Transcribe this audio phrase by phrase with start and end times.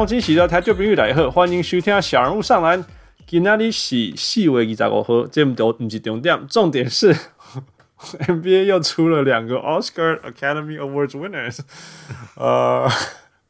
[0.00, 2.82] 各位乡亲，喜到台中朋友来好，欢迎收听小人物上篮。
[3.26, 7.14] 今天是四月二十五号，这都不是重点，重点是
[7.98, 11.58] NBA 又出了两个 Oscar Academy Awards winners。
[12.36, 12.88] 呃，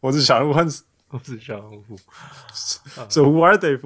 [0.01, 0.53] 我是小人物，
[1.11, 1.85] 我是小人物。
[2.53, 3.79] So who are they？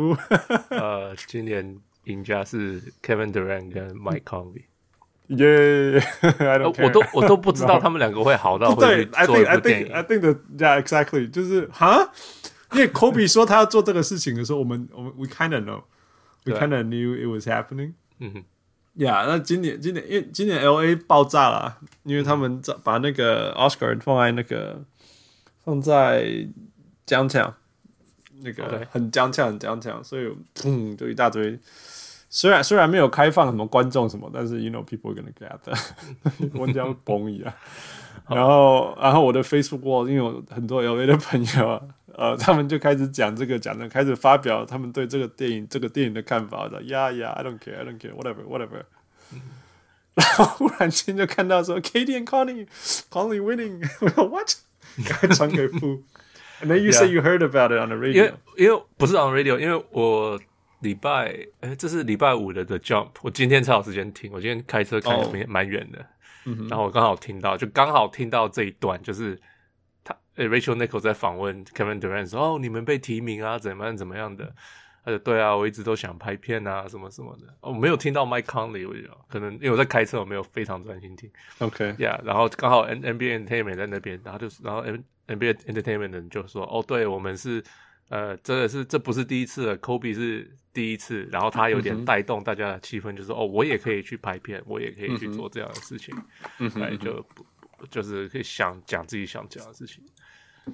[0.71, 4.63] 呃，今年赢家是 Kevin Durant 跟 Mike Conley。
[5.29, 6.03] 耶！
[6.83, 9.93] 我都我都不知道他们两个会好到会做一部电影。
[9.93, 12.11] I think I think that yeah exactly 就是哈，
[12.75, 17.93] 因为 Kobe 说他要做这个事情的时候，我们我们 we kind of know，we kind of knew it was happening。
[18.19, 18.45] 嗯哼
[18.97, 24.85] ，Yeah，那今年今年因为今年 LA 爆炸了，因为他们把那个 Oscar 放在那个
[25.65, 26.47] 放在
[27.07, 27.55] Downtown
[28.43, 30.33] 那个很 Downtown 很 Downtown，所以
[30.65, 31.59] 嗯就一大堆。
[32.29, 35.79] 虽然虽然没有开放什么观众什么，但是 you know people are gonna gather，
[36.59, 37.53] 我这样崩一样。
[38.29, 41.81] 然后然后我的 Facebook wall，因为我很多 LA 的朋友，
[42.17, 46.83] 呃，他们就开始讲这个讲的，开始发表他们对这个电影这个电影的看法的。
[46.83, 48.85] Yeah yeah I don't care I don't care whatever whatever。
[50.15, 52.67] 然后忽然间就看到说，Katie and Conley
[53.11, 54.53] Conley winning，我说 What？
[55.07, 56.03] 赶快传给父。
[56.63, 58.13] And then you say you heard about it on the radio？
[58.13, 60.41] 因为因为不是 on radio，因为我。
[60.81, 64.31] 礼拜哎，这是礼拜五的 The Jump，我今天才有时间听。
[64.31, 66.05] 我今天开车开蛮蛮远的，
[66.69, 69.41] 然后我刚好听到，就刚好听到这一段，就是他
[70.37, 74.55] Rachel Nichols 在访问 Kevin Durant 说：“哦，你们被提名啊，怎么样怎么样的？”
[75.05, 81.31] 他说：“对啊，我一直都想拍片啊，什么什么的。”哦，我没有听到 Mike Conley，我觉得可能因为我在开车，我没有非常专心听。
[81.59, 87.63] OK，Yeah，然后刚好 N NBA Entertainment 在那边，然后就然后 N NBA Entertainment 的人就说：“哦，对我们是。”
[88.11, 96.15] 呃，真的是这不是第一次了，Kobe 是第一次，然后他有点带动大家的气氛，就是哦，我也可以去拍片，我也可以去做这样的事情，
[96.59, 97.27] 嗯哼，就
[97.91, 100.05] 就是可以想讲自己想讲的事情，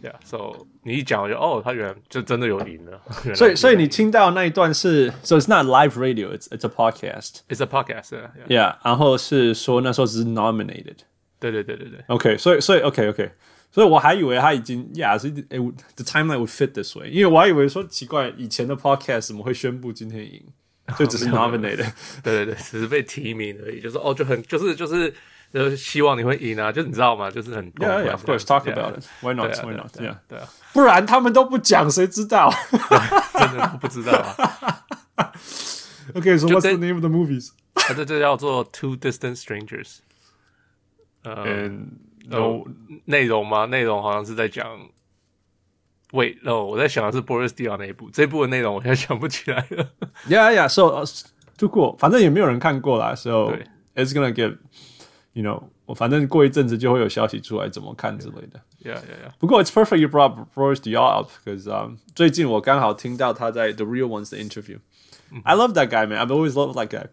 [0.01, 3.01] 对啊，So 你一讲我就哦，他原来就真的有赢了，
[3.33, 10.97] 所以所以你听到那一段是，So it's not live radio，it's it's a podcast，it's a podcast，yeah，, yeah，然后是说那时候只是 nominated，
[11.39, 13.31] 对对对对对，OK，所以所以 OK OK。
[13.71, 15.59] 所以我还以为他已经，Yeah，是诶，
[15.97, 20.41] the timeline would fit this way，因为我还以为说奇怪，以前的 podcast 怎么会宣布今天赢，
[20.97, 21.91] 就只是 nominated，
[22.23, 25.13] 对对对，只是被提名而已，就是哦，就很就是就是
[25.52, 27.30] 呃，希望你会赢啊，就你知道吗？
[27.30, 32.52] 就是很，Yeah，of course，talk about it，why not，why not，Yeah，对啊，不然他们都不讲，谁知道？
[33.34, 35.32] 真的不知道啊。
[36.14, 37.50] Okay, so what's the name of the movies？
[37.74, 39.98] 啊，这这叫做 Two Distant Strangers，
[41.24, 41.98] 嗯。
[42.30, 42.64] 有
[43.06, 43.64] 内容吗？
[43.64, 44.64] 内容好像是在讲，
[46.12, 49.90] 喂，哦，我在想的是 Boris Diaw 那一部，这一部的内容我现在想不起来了。
[50.28, 51.02] Yeah, yeah, so
[51.58, 53.52] too cool，反正也没有人看过啦，so
[53.96, 54.32] it's gonna
[55.39, 58.59] get，you know，我反正过一阵子就会有消息出来怎么看之类的。
[58.83, 59.33] Yeah, yeah, yeah。
[59.39, 65.87] 不过 it's perfect you brought Boris Diaw up，because um，最近我刚好听到他在 The Real Ones 的 interview。I love that
[65.87, 66.19] guy, man.
[66.19, 67.07] I've always loved that guy.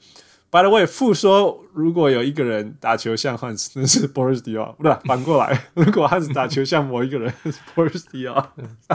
[0.49, 8.45] By the way，复说如果有一个人打球像汉斯，那是 Boris Diaw，不对， 反过来，如果汉斯打球像某一个人， 是 Boris Diaw。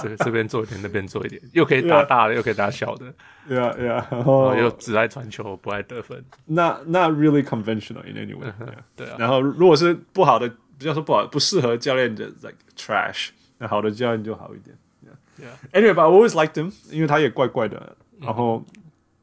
[0.03, 3.13] 这这边做一点，那边做一点，又可以打大的，又可以打小的。
[3.51, 6.25] Yeah, yeah，然后又只爱传球，不爱得分。
[6.47, 8.51] 那那 really conventional in any way。
[8.97, 9.17] 对啊。
[9.19, 13.29] 然后如果是不好的，不要说不好，不适合教练的，like trash。
[13.59, 14.75] 那好的教练就好一点。
[15.05, 15.79] Yeah, yeah.
[15.79, 18.65] Anyway，but I always liked him，因为他也怪怪的，然后。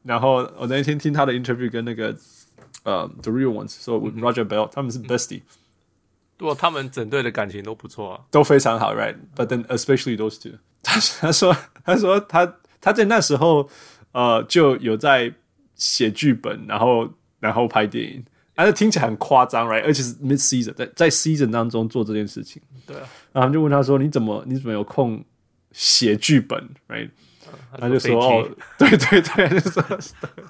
[0.10, 2.08] 然后我那天听他的 interview 跟那个
[2.82, 5.44] 呃、uh, The Real Ones，说、so、Roger Bell、嗯、他们是 bestie，
[6.36, 11.56] 对，他们整队的感情都不错啊，都非常好，right？But then especially those two，他 他说
[11.86, 13.70] 他说他他在那时候
[14.14, 15.32] 呃就有在
[15.76, 17.08] 写剧本，然后
[17.40, 18.26] 然后拍电影，
[18.56, 19.84] 但是听起来很夸张，right？
[19.84, 25.24] 而且是 mid season，在在 season 当中做这件事情，对啊，然后就问他说你怎么你怎么有空
[25.72, 27.12] 写剧本，right？
[27.78, 29.84] 他就说：“哦，对对对，就说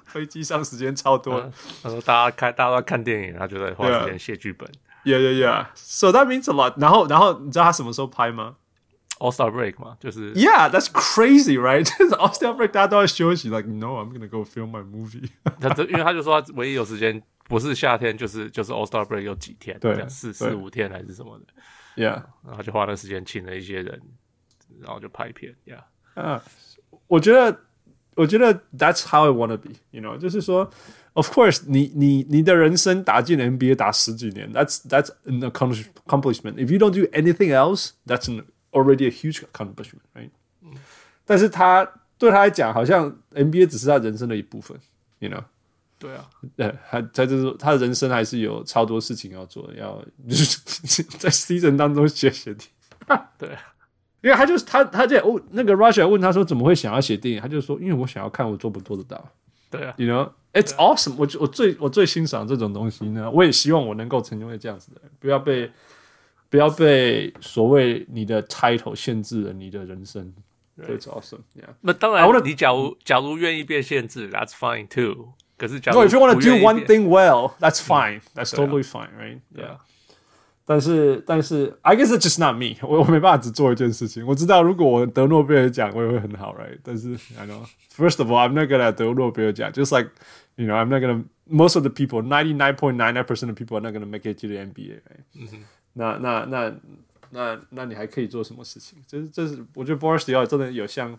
[0.06, 1.51] 飞机上时间超多。
[1.81, 4.69] 他说大家看，大家都看电影，他就在花时间写剧本。
[5.04, 5.68] Yeah, yeah, yeah.
[5.75, 6.74] So that means a lot.
[6.80, 8.57] 然后，然后你知道他什么时候拍吗
[9.18, 11.86] ？All Star Break 嘛，就是 Yeah, that's crazy, right?
[12.18, 15.30] All Star Break 大家都在休息，like No, I'm gonna go film my movie.
[15.60, 21.45] 他因为他就说他唯一有时间不是夏天，就是就是 All Star Break 有几天，对，四四五天还是什么的。
[21.95, 24.01] Yeah，然后就花那时间请了一些人，
[24.81, 25.56] 然后就拍片。
[25.66, 25.83] Yeah，
[26.21, 26.42] 啊。”
[27.08, 27.61] 我觉得，
[28.14, 30.70] 我觉得 That's how I wanna be，you know，就是说，
[31.14, 36.55] Of course，你你你的人生打进 NBA 打十几年，That's that's an accomplishment.
[36.55, 40.31] If you don't do anything else, that's an already a huge accomplishment, right？
[41.25, 41.88] 但是他
[42.19, 44.76] 对他来讲，好像 NBA 只是他人生的一部分，
[45.20, 45.44] you know？
[45.99, 52.69] 对啊，呃，他在这是他的人生还是有超多事情要做，要 就是在 season 当中写写题，
[53.38, 53.56] 对。
[54.21, 59.24] 因为他就是他他在哦那个 Russia 问他说怎么会想要写电影，他就说因为我想要看我做不做得到。
[59.69, 61.27] 对啊，You know it's awesome 我。
[61.36, 65.71] 我我最我最欣赏这种东西呢，我也希望我能够成为这样子的人，不要被
[66.50, 70.33] 不要被所谓你的 title 限制了你的人生。
[70.75, 71.42] 对，It's awesome。
[71.56, 75.33] Yeah，那当然，你假如假如愿意被限制，That's fine too。
[75.57, 78.21] 可是假如 No, if you want to do one thing well, that's fine.
[78.33, 79.42] That's totally fine, right?
[79.54, 79.77] Yeah.
[80.69, 83.00] 但是但是，I guess it's just not me 我。
[83.00, 84.24] 我我没办法只做一件事情。
[84.24, 86.77] 我知道，如果我得诺贝尔奖，我也会很好，right？
[86.83, 87.66] 但是，I know.
[87.98, 89.71] First of all, I'm not gonna 得诺贝尔奖。
[89.71, 90.12] Just like
[90.57, 91.24] you know, I'm not gonna.
[91.50, 94.06] Most of the people, ninety nine point nine nine percent of people are not gonna
[94.06, 95.24] make it to the NBA, right？
[95.33, 95.60] 嗯哼。
[95.94, 96.74] 那那那
[97.31, 99.00] 那那你还可以做什么事情？
[99.07, 101.18] 这是这是我觉得 Boris Diaw 真的有像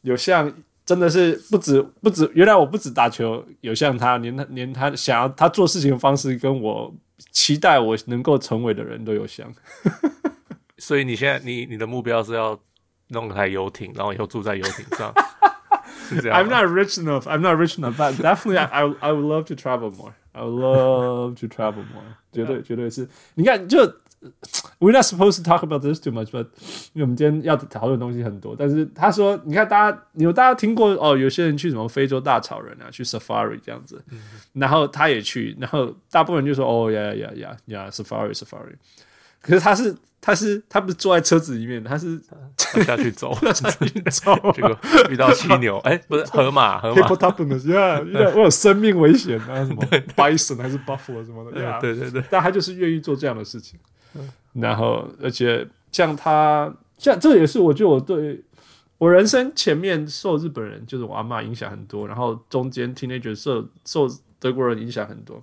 [0.00, 0.52] 有像。
[0.84, 6.92] 真的是不止不止，原来我不止打球有像他，连他连他想要他做事情的方式，跟我
[7.31, 9.51] 期待我能够成为的人都有像。
[10.77, 12.59] 所以你现在你你的目标是要
[13.09, 15.13] 弄台游艇，然后以后住在游艇上，
[16.09, 16.39] 是这样。
[16.39, 17.23] I'm not rich enough.
[17.23, 17.95] I'm not rich enough.
[17.97, 20.13] But definitely, I I would love to travel more.
[20.33, 22.03] I would love to travel more.
[22.31, 23.07] 绝对绝对是。
[23.35, 24.00] 你看就。
[24.78, 26.46] We're not supposed to talk about this too much, but
[26.92, 28.54] 因为我们今天要讨论的东西很多。
[28.58, 34.02] 但是他说，你看大家有大家听过哦，有些人去什么非洲大草原啊，去 safari 这样子，
[34.52, 38.74] 然后他也去，然后大部分人就说哦呀呀呀呀，safari safari。
[39.40, 42.20] 可是他是他是他不是坐在车子里面，他是
[42.84, 44.78] 下去走， 下去走，结果
[45.10, 47.08] 遇到犀牛，哎，不是 河马，河马。
[48.34, 49.82] 我有生命危险啊，什么
[50.16, 53.78] bison 还是 buffalo 什么的，对对对，但他就是愿意做这样的事情。
[54.52, 58.42] 然后，而且像他，像这也是我觉得我对
[58.98, 64.06] 我人生前面受日本人，就是我阿嬷影响很多，然后中间 teenager 受受
[64.38, 65.36] 德国人影响很多，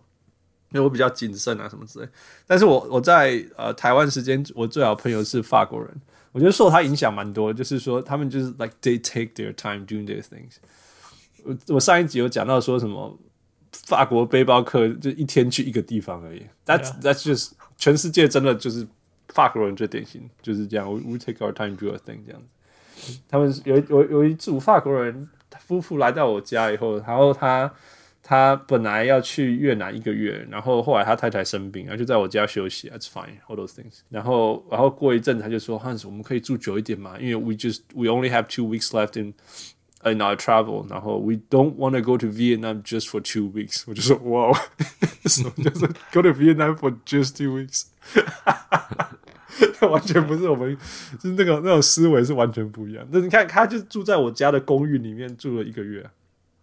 [0.72, 2.08] 因为我比较谨慎啊什么之类。
[2.46, 5.90] 但是我我在呃台湾时间，我最好朋友是法国人，
[6.32, 10.58] 我觉得受他影响蛮多，就是说他们就是 like they take their time doing their things。
[11.44, 13.18] 我我上一集有讲到说什么
[13.72, 18.88] 法国背包客就一天去一个地方而已，that's that's just 全世界真的就是。
[19.32, 23.20] 法国人最典型就是这样，We take our time do our thing 这样子。
[23.30, 25.30] 他们有有有一组法国人
[25.60, 27.72] 夫妇来到我家以后，然后他
[28.24, 34.00] 他本来要去越南一个月，然后后来他太太生病，然后就在我家休息，That's fine, all those things。
[34.10, 37.20] 然后然后过一阵子他就说：“Hans，我们可以住久一点嘛？
[37.20, 39.36] 因为 we just we only have two weeks left in
[40.04, 44.58] in our travel，然后 we don't want to go to Vietnam just for two weeks。”我就说：“哇，
[45.26, 47.86] 什么叫做 go to Vietnam for just two weeks？”
[49.92, 50.78] 完全不是我们，
[51.22, 53.06] 就是那个那种思维是完全不一样。
[53.12, 56.10] 那你看，他就住在我家的公寓里面住了一个月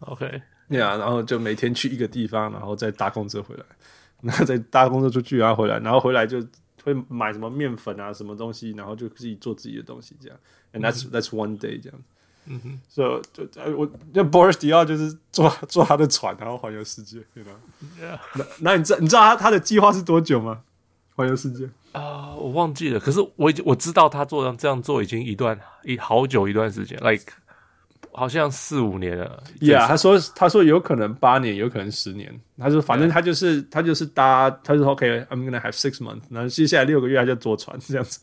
[0.01, 3.65] ，OK，对啊，然后就每天去一个地方，然后再搭公车回来，
[4.23, 6.41] 然后再搭公车出去，然后回来，然后回来就
[6.83, 10.39] 会买什么面粉啊，什么东西，然后就自己做自己的东西，这样。
[10.73, 11.99] And that's that's one day 这样。
[12.47, 17.51] 嗯哼，所以就我那 Boris Diaw 就是坐坐他的船，然后环游世界，对吧.
[18.35, 20.61] 那那你知你知道他他的计划是多久吗？
[21.15, 21.65] 环游世界？
[21.93, 23.01] 啊，uh, 我忘记了。
[23.01, 27.33] 可是我已经我知道他做这样做已经一段一好久一段时间，like
[28.17, 29.43] 好像四五年了。
[29.61, 32.41] Yeah，他说他说有可能八年，有可能十年。
[32.59, 36.23] 他说反正他就是.他就是搭，他说 OK，I'm gonna have six months。
[36.31, 38.21] 然后接下来六个月他就坐船这样子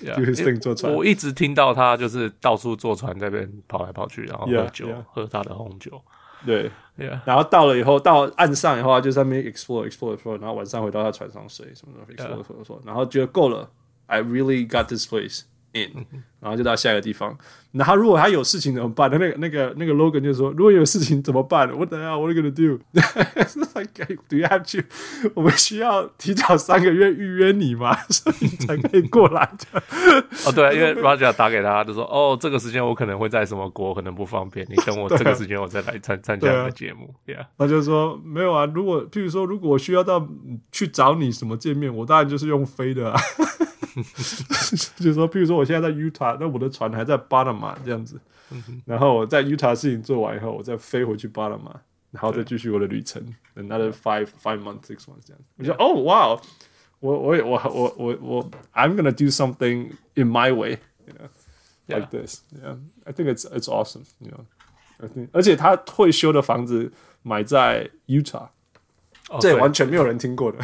[0.00, 0.58] 是 Yeah.
[0.60, 0.92] 坐船。
[0.92, 4.94] 我一直听到他就是到处坐船在那边跑来跑去，然后喝酒，Yeah.
[4.94, 5.04] Yeah.
[5.12, 6.02] 喝他的红酒。
[6.44, 7.20] 对，Yeah.
[7.24, 13.70] 然后到了以后，到岸上以后，就在那边 explore explore explore，然后晚上回到他船上睡什么的 explore explore explore，然后觉得够了
[14.06, 16.04] ，I really got this place in，
[16.42, 17.34] 然后就到下一个地方。
[17.70, 19.10] 然后如果他有事情怎么办？
[19.10, 22.18] 那个那个那个 Logan 就说：“如果有事情怎么办？What the hell?
[22.20, 22.80] What are you gonna do?
[23.74, 24.86] Like, do you have to？
[25.32, 27.96] 我们需要提早三个月预约你吗？
[28.10, 29.82] 所以你才可以过来的。”
[30.44, 34.66] 哦，对，因为 Roger 打给他，就说：“哦，这个时间我可能会在什么国，可能不方便。
[34.68, 40.28] 你等我这个时间，我再来参参加你的节目。” Yeah，他就说：“没有啊，如果譬如说，如果我需要到
[40.70, 43.18] 去找你什么见面，我当然就是用飞的啊。”
[44.96, 48.20] 就是说，譬如说，我现在在 Utah，那我的船还在巴拿马这样子，
[48.84, 53.22] 然后我在 Utah 事情做完以后，我再飞回去巴拿马，然后再继续我的旅程
[53.56, 55.44] ，another five five months six months 这样子。
[55.56, 56.40] 我说，哦，哇，
[57.00, 64.46] 我我我我我我，I'm gonna do something in my way，you know，like this，yeah，I think it's it's awesome，you
[65.00, 68.48] think，而且他退休的房子买在 Utah，
[69.40, 70.58] 这完全没有人听过的。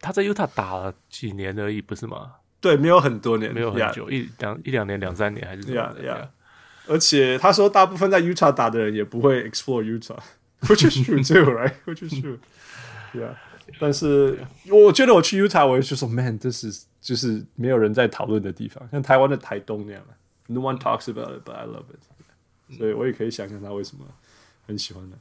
[0.00, 2.34] 他在 Utah 打了几年而已，不是吗？
[2.60, 6.30] 对，没有很多年，没有很久，一两一两年、两三年还是这样的。
[6.86, 13.34] 而且他说，大部分在 Utah 打的人也不会 explore Utah，which is true too，right？which is true，yeah。
[13.78, 14.38] 但是
[14.70, 20.02] 我觉得我去 Utah，我就说，man，this is 就是没有人在讨论的地方，像台湾的台东那样
[20.46, 22.76] No one talks about it, but I love it。
[22.76, 24.06] 所以我也可以想象他为什么
[24.66, 25.18] 很喜欢的。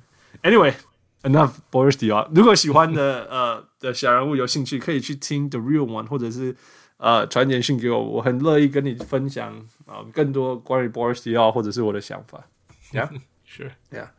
[0.50, 2.29] Anyway，enough Boris Diaw。
[2.34, 6.56] 如果喜欢的呃的小人物有兴趣，可以去听 The Real One，或者是
[6.98, 12.48] 呃传简讯给我，我很乐意跟你分享啊、呃、更多关于 Boris Diaw 或者是我的想法。
[12.92, 13.72] Yeah，sure。
[13.92, 14.10] Yeah。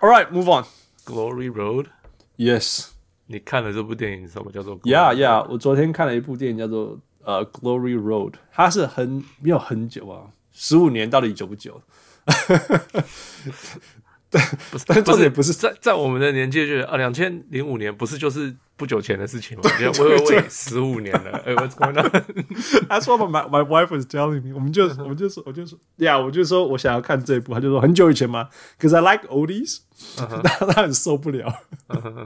[0.00, 0.64] All right, move on.
[1.04, 1.86] Glory Road.
[2.36, 2.88] Yes.
[3.26, 5.46] 你看了这部电影什么叫做 Glory？Yeah, Yeah。
[5.50, 11.82] 我昨天看了一部电影叫做呃 Glory Road，它是很没有很久啊，十五年到底久不久？
[14.30, 19.64] 对， 不是，但是也不是在在我们的年纪，就是啊，两千零五年不是就是不久前的事情吗？
[19.80, 24.54] 喂喂喂，十五年了，哎，What's going on？That's what my my wife was telling me。
[24.54, 29.80] 我们就我们就说，我就说，呀，我就说我想要看这一部，他就说很久以前嘛？Cause I like oldies，
[30.16, 31.52] 他他 很受不了。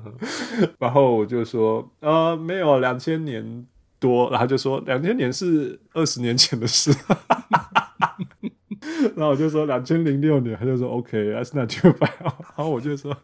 [0.79, 3.67] 然后我就说，呃，没有，两千年
[3.99, 6.95] 多，然后就说两千年是二十年前的事。
[9.17, 12.11] 然后我就说两千零六年，他就说 OK，that's not too bad。
[12.21, 13.17] 然后我就说，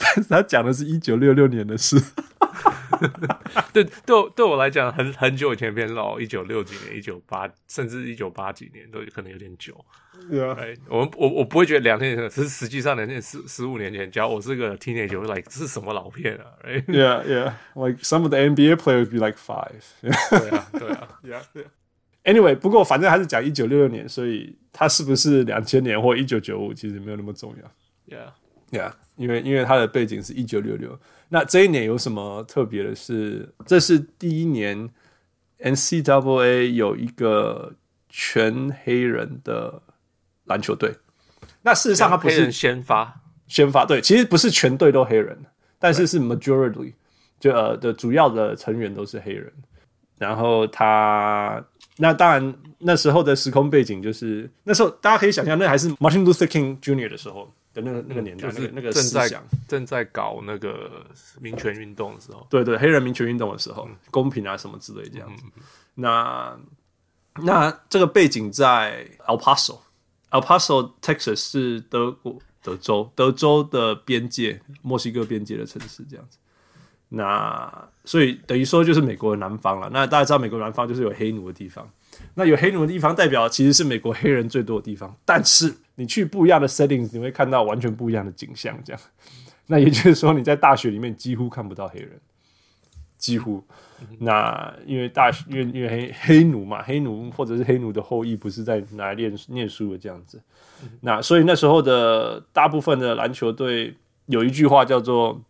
[0.00, 2.00] 但是他讲的是一九六六年的事。
[3.72, 9.72] 对，对我对我来讲，很很久以前变老，一九六几年、一九八，甚至一九八几年都可能有点久。
[10.28, 10.56] 对啊，
[10.88, 17.52] 我我我不会觉得两千年，只是实际上两千十十五年前，假如我是个 teenager，我 like 这是什么老片啊？Right？Yeah, yeah.
[17.74, 19.80] Like some of the NBA players be like five.
[20.02, 21.66] 对啊，对啊，Yeah, yeah.
[22.24, 27.70] Anyway，不过反正还是讲一九六六年，所以他是不是两千年或一九九五，其实没有那么重要。
[28.70, 30.98] Yeah，Yeah，因为因为它的背景是一九六六。
[31.28, 33.48] 那这一年有什么特别的是？
[33.66, 34.88] 这是第一年
[35.60, 37.74] NCAA 有一个
[38.08, 39.82] 全黑人的
[40.44, 40.94] 篮球队。
[41.62, 45.38] 那事实上，他不是先发，先发对，其实不是全队都黑人，
[45.78, 46.92] 但是是 majority
[47.38, 49.52] 就呃的主要的成员都是黑人。
[50.18, 51.64] 然后他。
[52.00, 57.08] 那当然，那时候的时空背景就是那时候，大家可以想象，那还是 Martin Luther King Jr.
[57.08, 61.06] 的时候的那个那个年代，就是那个思想正在搞那个
[61.40, 65.44] 民权运动的时候，对对，黑人民权运动的时候，公平啊什么之类这样子。
[65.94, 66.58] 那
[67.42, 76.38] 那这个背景在 El Paso，El Paso Texas 是德国德州德州的边界，墨西哥边界的城市这样子。
[77.10, 79.88] 那所以等于说就是美国的南方了。
[79.90, 81.88] 那大家知道美国南方就是有黑奴的地方。
[82.34, 85.16] 那有黑奴的地方代表其实是美国黑人最多的地方。
[85.24, 88.78] 但是你去不一样的 settings，你会看到完全不一样的景象。
[88.84, 89.02] 这样，
[89.66, 92.18] 那也就是说你在大学里面几乎看不到黑人，
[93.18, 93.62] 几乎。
[94.20, 100.40] 那因为大学因为因为黑黑奴嘛，黑奴或者是黑奴的后裔不是在哪里念念书的这样子。
[101.00, 103.94] 那所以那时候的大部分的篮球队
[104.26, 105.42] 有一句话叫做。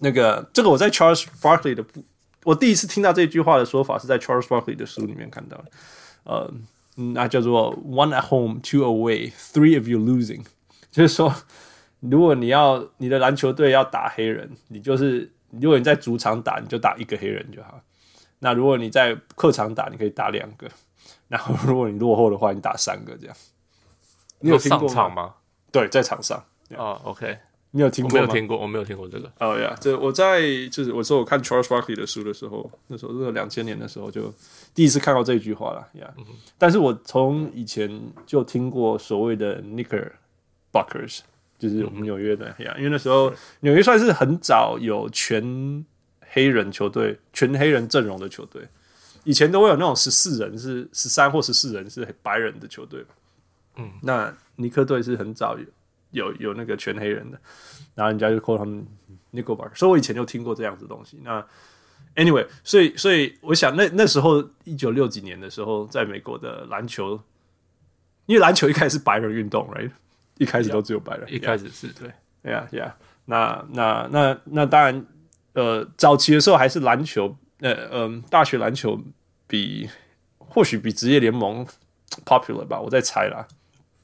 [0.00, 1.84] 那个，这个我在 Charles Barkley 的，
[2.44, 5.64] 我第一次听到这句话的说法是在 Charles Barkley 的书里面看到的，
[6.22, 6.54] 呃，
[7.14, 10.44] 那叫做 One at home, two away, three of you losing，
[10.90, 11.32] 就是说，
[12.00, 17.80] 如果你要你的篮球队要打黑人，你就是如果你在主场打，你就打一个黑人就好。
[18.40, 20.68] 那如果你在客场打，你可以打两个。
[21.28, 23.36] 然后如果你落后的话，你打三个这样。
[24.40, 24.58] 你有？
[24.58, 25.34] 上场吗？
[25.70, 26.42] 对，在场上。
[26.76, 27.38] 哦、oh,，OK。
[27.70, 28.22] 你有听过吗？
[28.22, 29.30] 我没有听过，我没有听过这个。
[29.40, 34.32] 哦呀，这我在就是我说我看 Charles Barkley 的书的时候，那时候是两千年的时候，就
[34.74, 36.10] 第一次看到这句话了呀。
[36.16, 36.20] Yeah.
[36.20, 36.24] 嗯、
[36.56, 41.20] 但是我从以前就听过所谓的 Knickerbockers，
[41.58, 45.84] 就是我们纽约的呀、嗯 yeah, 因为那时候纽约算是很早有全
[46.30, 48.66] 黑人球队、全黑人阵容的球队。
[49.24, 53.04] 以前都会有那种十四人是十三或十四人是白人的球队。
[53.76, 55.64] 嗯，那尼克队是很早有。
[56.10, 57.38] 有有那个全黑人的，
[57.94, 58.86] 然后人家就 call 他们
[59.74, 61.20] 所以我以前就听过这样子东西。
[61.22, 61.46] 那
[62.16, 67.20] anyway，所以所以我想那那时候一九六几年的时候，在美国的篮球，
[68.26, 69.90] 因为篮球一开始是白人运动，right？
[70.38, 72.10] 一开始都只有白人，yeah, 一开始是对
[72.42, 72.90] ，yeah yeah。
[73.26, 75.06] 那那那那当然，
[75.52, 78.98] 呃，早期的时候还是篮球，呃嗯、呃，大学篮球
[79.46, 79.88] 比
[80.38, 81.66] 或许比职业联盟
[82.24, 83.46] popular 吧，我在猜啦，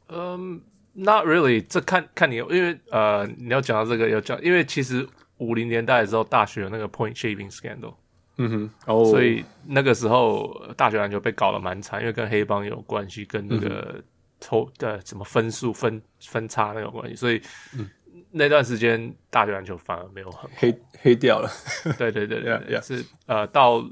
[0.09, 0.59] 嗯、um。
[0.97, 5.05] Not really，这看看你，因为呃，你要讲到这个要讲，因为其实
[5.39, 7.95] 五零年代的时候，大学有那个 point shaving scandal，
[8.37, 14.01] 嗯哼，哦，所以那个时候大学篮球被搞得蛮惨，因为跟黑帮有关系，跟那个
[14.41, 17.43] 抽的什么分数分分差那个关系，所以、
[17.77, 17.91] 嗯、
[18.31, 21.51] 那段时间大学篮球反而没有很黑黑掉了。
[21.99, 22.87] 对对对对， yeah, yeah.
[22.87, 23.85] 是呃，到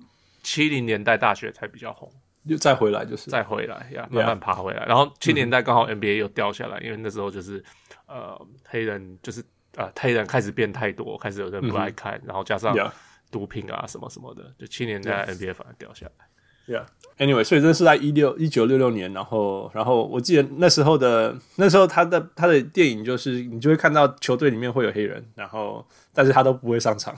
[0.44, 2.08] 七零年代大学才比较红。
[2.44, 3.30] 又再回来就是。
[3.30, 4.84] 再回来呀，慢慢爬回来。
[4.86, 7.62] 然后七年代刚好 NBA 又掉下来，嗯、因为那时候就是
[8.06, 9.42] 呃黑人就是
[9.76, 12.76] 呃黑人开始变太多，开始有人不爱看，嗯、然后加上
[13.30, 16.26] 毒品啊什么什么的，就七年代 NBA 反而掉下来。
[16.64, 25.84] Yeah，anyway，所以这是在一六一九六六年，然后然后我记得那时候的那时候他的他的电影就是你就会看到球队里面会有黑人，然后
[26.14, 27.12] 但是他都不会上场，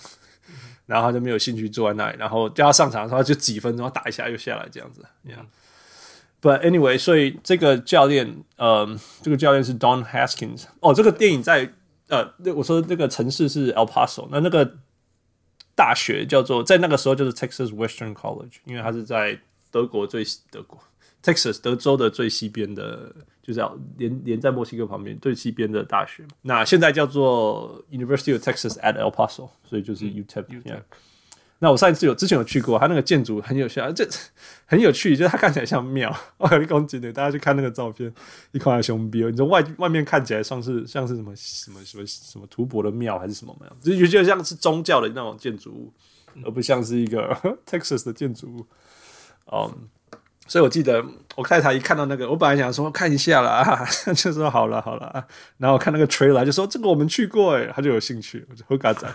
[0.87, 5.05] 然后他就没有兴趣坐在那里，然后叫他上场的时候就几分钟打一下又下来这样子。
[5.27, 10.65] Yeah，but anyway，所以这个教练，呃，这个教练是 Don Haskins。
[10.81, 11.73] 哦，这个电影在
[12.09, 14.77] 呃，我说这个城市是 El Paso，那那个。
[15.77, 19.37] 大学叫做在那个时候就是 Texas Western College，因为它是在
[19.73, 20.81] 德国最德国
[21.21, 23.13] Texas 德州的最西边的，
[23.45, 26.25] 就是要连连在墨西哥旁边最西边的大学。
[26.43, 30.63] 那现在叫做 University of Texas at El Paso，所以就是 UTEP。
[30.65, 30.83] 嗯
[31.61, 34.07] 那我上一次有之前有去过，它那个建筑很有趣，这
[34.67, 36.15] 很有趣，就是它看起来像庙。
[36.37, 38.13] 我跟你讲的，大家去看那个照片，
[38.53, 43.97] 一看熊逼，你说外外面看起来像是像是什么什么什么什么吐蕃的庙还是什么没有？
[43.97, 45.93] 就觉得像是宗教的那种建筑物，
[46.45, 47.35] 而不像是一个
[47.65, 48.67] Texas 的建筑物。
[49.51, 49.73] 嗯，
[50.47, 51.03] 所以我记得
[51.37, 55.27] 我太太一看到那个，我本来想说看一下啦， 就说好了好了，
[55.59, 59.09] 然后我看那个 trailer 就说这个我们去过诶，他就有兴趣，我就会嘎仔。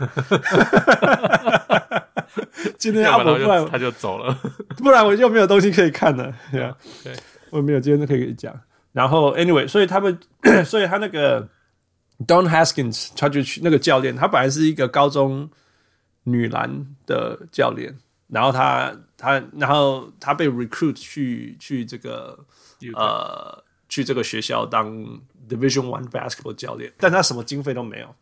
[2.78, 4.38] 今天阿伯不然他就走了，
[4.78, 6.34] 不然我就没有东西可以看了。
[6.52, 7.14] 对啊，对，
[7.50, 8.54] 我没有今天都可以跟你讲。
[8.92, 10.18] 然后，anyway，所以他们，
[10.66, 11.48] 所以他那个
[12.28, 15.50] Don Haskins，他就去那个教练，他本来是一个高中
[16.24, 17.96] 女篮的教练，
[18.30, 22.40] 然后他他然后他被 recruit 去去这个
[22.96, 24.88] 呃去这个学校当
[25.50, 28.16] Division One basketball 教练，但他什么经费都没有。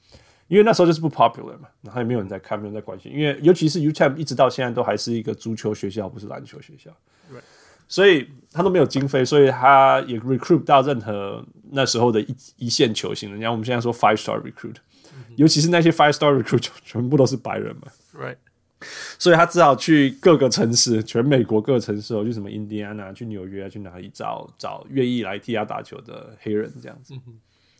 [0.47, 3.11] 因为那时候就是不 popular 嘛，然后也没有人在看，没有人在关心。
[3.11, 6.89] 因为尤其是 UTEP 一直到现在都还是一个足球学校，不是篮球学校。
[7.29, 7.41] Right.
[7.89, 13.29] 所以他都没有经费，所以他也 recruit 到任何那时候的一一线球星。
[13.29, 15.35] 人家我们现在说 five star recruit，、mm-hmm.
[15.35, 17.91] 尤其是那些 five star recruit 全部都是白人嘛。
[18.17, 18.37] Right.
[19.17, 27.13] 所以他只好去各个城市，全美国各个城市哦，去什么印第安纳、去纽约、去哪里找找愿意来替他打球的黑人这样子。
[27.13, 27.35] Mm-hmm.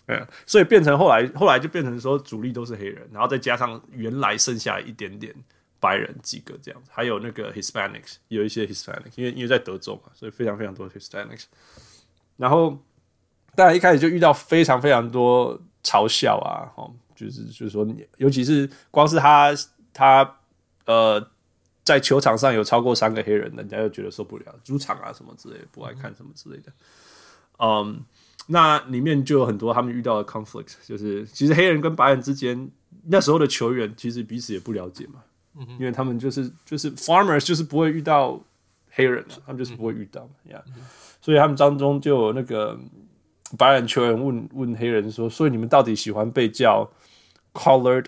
[0.07, 5.35] 对，所以变成后来，后来就变成说主力都是黑人，然后再加上原来剩下一点点
[5.81, 11.43] 白人几个这样子，还有那个 Hispanics，有一些 Hispanics，因为因为在德州嘛，所以非常非常多 Hispanics。
[12.37, 12.77] 然后
[13.53, 19.53] 当然一开始就遇到非常非常多嘲笑啊，哦，就是就是说，尤其是光是他
[19.93, 20.36] 他
[20.87, 21.25] 呃
[21.83, 26.71] 在球场上有超过三个黑人，人家就觉得受不了，主场啊什么之类的，不爱看什么之类的，
[27.59, 28.03] 嗯。
[28.49, 32.71] 那里面就有很多他们遇到的 conflict，就是其实黑人跟白人之间
[33.03, 35.21] 那时候的球员其实彼此也不了解嘛，
[35.57, 38.41] 嗯、因为他们就是就是 farmers 就是不会遇到
[38.91, 40.61] 黑人，他们就是不会遇到嘛，
[41.19, 42.79] 所以他们当中就有那个
[43.57, 46.89] 白人球员问问黑人说，所以你们到底喜欢被叫
[47.53, 48.05] colored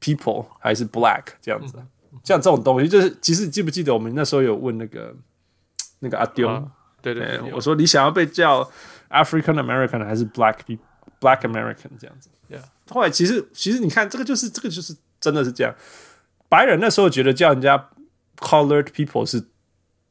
[0.00, 1.74] people 还是 black 这样子？
[1.76, 1.88] 嗯、
[2.26, 5.16] 像这种东西，就是其实你记不记得我们那时候有问那个
[6.00, 6.62] 那个阿丢、啊，
[7.00, 8.70] 对对，对，我说你想要被叫。
[9.08, 10.56] African American 还是 Black
[11.20, 12.58] Black American 这样子，Yeah。
[12.90, 15.72] 后来其实其实你看这个就是这个就是真的是这样，
[16.48, 17.88] 白人那时候觉得叫人家
[18.38, 19.44] Colored people 是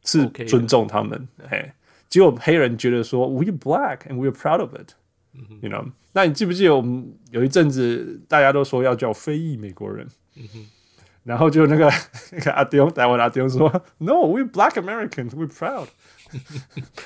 [0.05, 1.71] 是尊重他们，嘿、okay，
[2.07, 5.91] 结果黑人觉得说 We Black and we are proud of it，you know。
[6.13, 10.07] 那你记不记得我们有一阵子大家都说要叫非裔美国人，
[11.25, 11.91] 然后就那个
[12.31, 15.87] 那个阿丢台湾阿丢说 No，we Black Americans，we proud。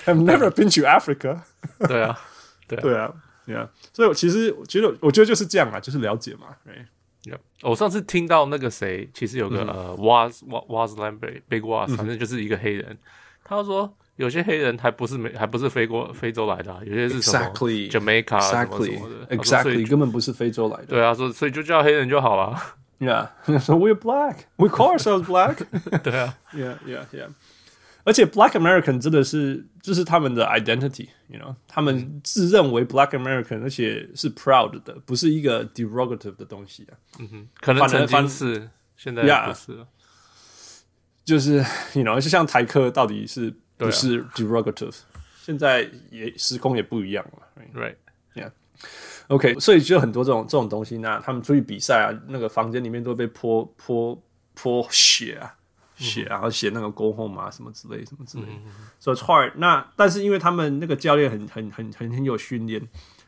[0.06, 1.42] I've never been to Africa
[1.88, 2.20] 对啊，
[2.68, 3.14] 对啊，对啊，
[3.46, 6.48] 对啊，所以我其实我觉得，我觉得就是这样啊，就是了解嘛。
[6.66, 12.98] 对，我上次听到那个谁，其实有个呃，Was Was Lambert Big Was，反正就是一个黑人。
[13.44, 20.86] 他说有些黑人还不是美，还不是非过非洲来的，有些是什么 Jamaica 什么什么的，Exactly，根本不是非洲来的。
[20.88, 22.58] 对啊，所所以就叫黑人就好了。
[22.99, 24.47] Yeah，so we're black.
[24.57, 25.67] We call ourselves black.
[26.03, 27.29] 对啊，Yeah, Yeah, Yeah.
[28.05, 36.93] 而且 Black American 真的是就是他们的 identity，you know，他们自认为 Black American，而且是 proud 的，不是一个 derogative 的东西啊。
[37.19, 39.89] 嗯哼，可能曾经是，现在不是了。
[41.25, 41.55] 就是
[41.95, 47.43] you know，就像台客到底是不是 derogative，啊，现在也时空也不一样了。
[47.75, 48.51] Right，Yeah，OK，、
[49.30, 54.22] Okay, 所以就有很多这种这种东西，那他们出去比赛啊，那个房间里面都被泼泼
[54.54, 55.56] 泼血啊。
[55.96, 58.46] 血，然后写那个 go home 啊，什么之类，什么之类。
[59.02, 59.52] So it's hard。
[59.58, 62.82] 那但是因为他们那个教练很很很很很有训练，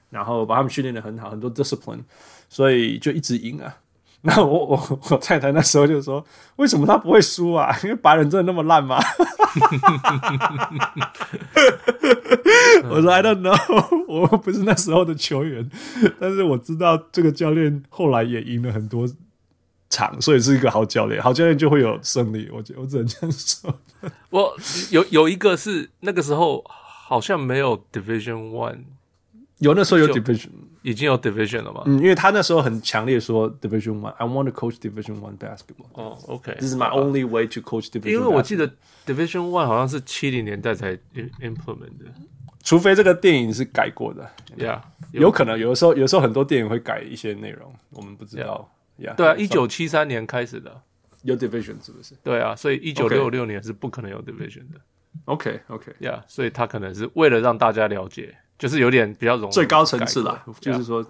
[0.09, 2.05] 然后把他们训练的很好，很多 discipline，
[2.47, 3.75] 所以就一直赢啊。
[4.23, 6.23] 那我我我太太那时候就说，
[6.57, 7.75] 为什么他不会输啊？
[7.84, 8.99] 因为白人真的那么烂吗？
[12.89, 13.57] 我说 I don't know，
[14.07, 15.69] 我不是那时候的球员，
[16.19, 19.07] 但是我知道这个教练后来也赢了很多。
[19.93, 21.21] 场，所以是一个好教练。
[21.21, 23.77] 好教练就会有胜利，我我只能这样说。
[24.29, 24.55] 我
[24.89, 28.86] 有有一个是那个时候好像没有 Division One，
[29.57, 30.47] 有那时候有 Division，
[30.81, 31.83] 已经有 Division 了吗？
[31.85, 35.87] 嗯，因为他那时候很强烈说 Division One，I want to coach Division One basketball。
[35.93, 38.11] 哦，OK，This is my only way to coach Division。
[38.11, 38.67] 因为我记得
[39.05, 40.97] Division One 好像是七零年代才
[41.41, 42.05] implement 的。
[42.63, 44.79] 除非这个电影是改过的，Yeah，
[45.13, 50.79] 有可能有的时候，有时候很多电影会改一些内容，我们不知道，Yeah，对啊，一九七三年开始的，
[51.23, 52.13] 有 division 是不是？
[52.23, 54.79] 对啊，所以一九六六年是不可能有 division 的
[55.25, 61.06] ，OK，OK，Yeah，所以他可能是为了让大家了解，就是有点比较容易最高层次啦，就是说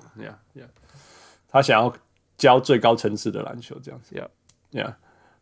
[1.48, 1.94] 他想要
[2.38, 4.96] 教最高层次的篮球这样子，Yeah，Yeah，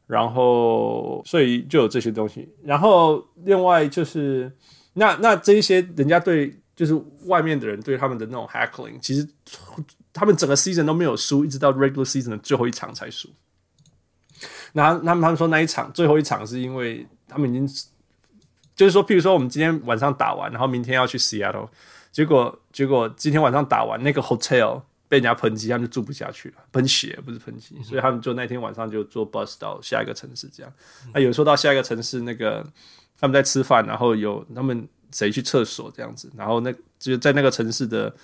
[0.08, 4.52] 然后所以就有这些东西，然后另外就是。
[4.94, 9.26] 那那这一些人家对就是外面的人对他们的那种 hackling，其实
[10.12, 13.30] 他们整个 season 都没有输，一直到 regular season 的最后一场才输。
[14.74, 17.66] 那他们他们说那一场最后一场是因为他们已经
[18.76, 21.70] 就是说，譬如说我们今天晚上打完，然后明天要去 Seattle，
[22.12, 30.74] 结果结果今天晚上打完那个 hotel 被人家喷漆，他们就住不下去了，喷血不是喷漆，所以他们就那天晚上就坐 bus 到下一个城市这样。
[31.14, 32.66] 那有时候到下一个城市那个。
[33.22, 38.16] 他们在吃饭，然后有他们谁去厕所这样子，然后那就在那个城市的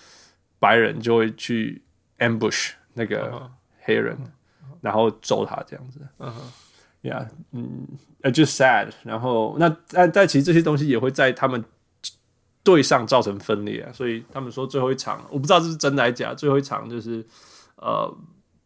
[0.58, 1.84] 白人就会去
[2.20, 4.78] ambush 那个黑人，uh.
[4.80, 6.00] 然后揍他这样子。
[6.20, 6.42] 嗯哼、
[7.04, 7.28] uh huh.
[7.52, 7.86] 嗯，
[8.22, 8.88] 呃，就 sad。
[9.04, 11.62] 然后那但但其实这些东西也会在他们
[12.66, 17.26] 队上造成分裂啊，所以他们说最后一场，我不知道这是真的还是假，最后一场就是
[17.78, 18.14] 呃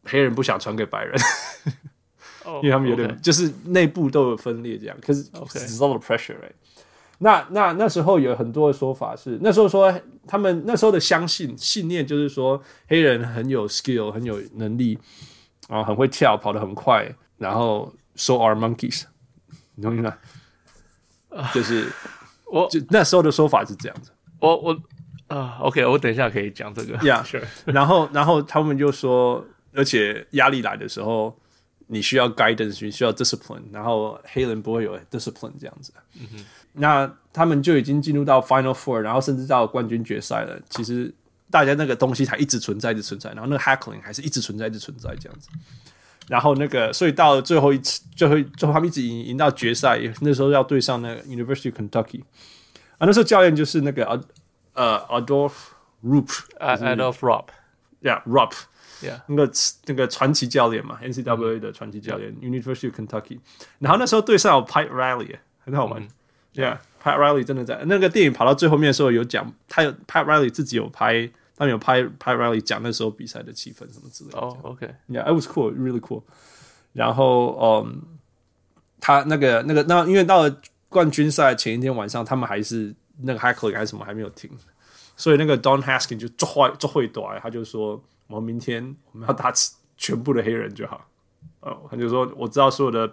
[0.05, 1.15] 黑人不想传给白人。
[2.45, 6.53] 因为他们有点就是内部都有分裂这样，可是 it's lot of pressure，right？
[7.19, 9.93] 那那那时候有很多的说法是，那时候说
[10.25, 14.97] 他们那时候的相信信念就是说黑人很有 skill，很有能力，
[15.67, 19.03] 然后很会跳，跑得很快，然后 so are monkeys，
[19.75, 20.17] 你懂吗？
[21.53, 21.87] 就是
[22.51, 24.11] 我就那时候的说法是这样子。
[24.39, 24.77] 我我
[25.27, 27.43] 啊，OK，我等一下可以讲这个，Yeah，sure。
[27.65, 31.37] 然后然后他们就说，而且压力来的时候。
[31.91, 35.91] 你需要 guidance，你需要 discipline，然后黑人不会有 discipline 这样子。
[36.19, 40.55] 嗯、哼那他们就已经进入到 Final Four，然后甚至到冠军决赛了。
[40.69, 41.11] 其实
[41.49, 45.49] 大家那个东西还一直存在，一直存在，然后那个 hackling 还是一直存在，一直存在这样子。
[46.29, 52.21] 然后那个，所以到了最后一次，最后最后他们一直赢赢到决赛，那时候要对上那个 University of Kentucky，
[52.97, 54.05] 啊，那时候教练就是那个
[54.73, 55.53] 呃 Adolph
[56.05, 58.53] Rupp，Adolph Rupp，Yeah，Rupp。
[59.01, 59.21] Yeah.
[59.27, 59.49] 那个
[59.85, 63.39] 那个传奇教练嘛，NCAA 的传奇教练、嗯、，University of Kentucky。
[63.79, 66.03] 然后那时候对上有 Pat Riley，很好玩。
[66.03, 66.09] 嗯、
[66.55, 74.39] Yeah，Pat Riley 真的在那个电影跑到最后面的时候有讲，他有 Pat Riley 自己有拍，他们有拍 Pat Riley 讲那时候比赛的气氛什么之类的。
[74.39, 76.23] 哦、oh，OK，Yeah，it was cool，really cool。
[76.93, 78.01] 然后，嗯，
[78.99, 84.49] 他那个那个那因为到了冠军赛前一天晚上，他们还是那个 heckling 还是什么还没有停，
[85.15, 88.01] 所以那个 Don Haskins 就做坏做会短，他就说。
[88.29, 89.51] 我们明天我们要打
[89.97, 91.03] 全部的黑人就好。
[91.61, 93.11] 哦，他就说我知道所有的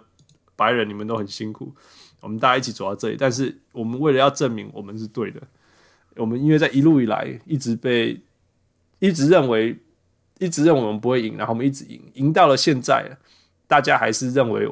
[0.55, 1.73] 白人你们都很辛苦，
[2.21, 5.41] 我们大家一起走到这里，但是我们为了要证明我们是对的，
[6.17, 8.21] 我们因为在一路以来一直被
[8.99, 9.77] 一直认为
[10.39, 13.17] 一直认为我们不会赢，然后我们一直赢，赢到了现在，
[13.67, 14.69] 大家还是认为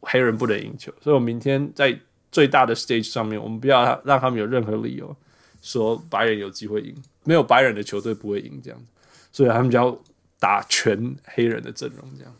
[0.00, 1.98] 黑人不能赢球，所以我明天在
[2.30, 5.14] 最大的 stage 上面，我们不要让他们有任何理由
[5.60, 8.86] 说白人有机会赢，没有白人的球队不会赢这样子。
[9.32, 9.98] 所以他们就要
[10.38, 12.34] 打全黑人的阵容，这样。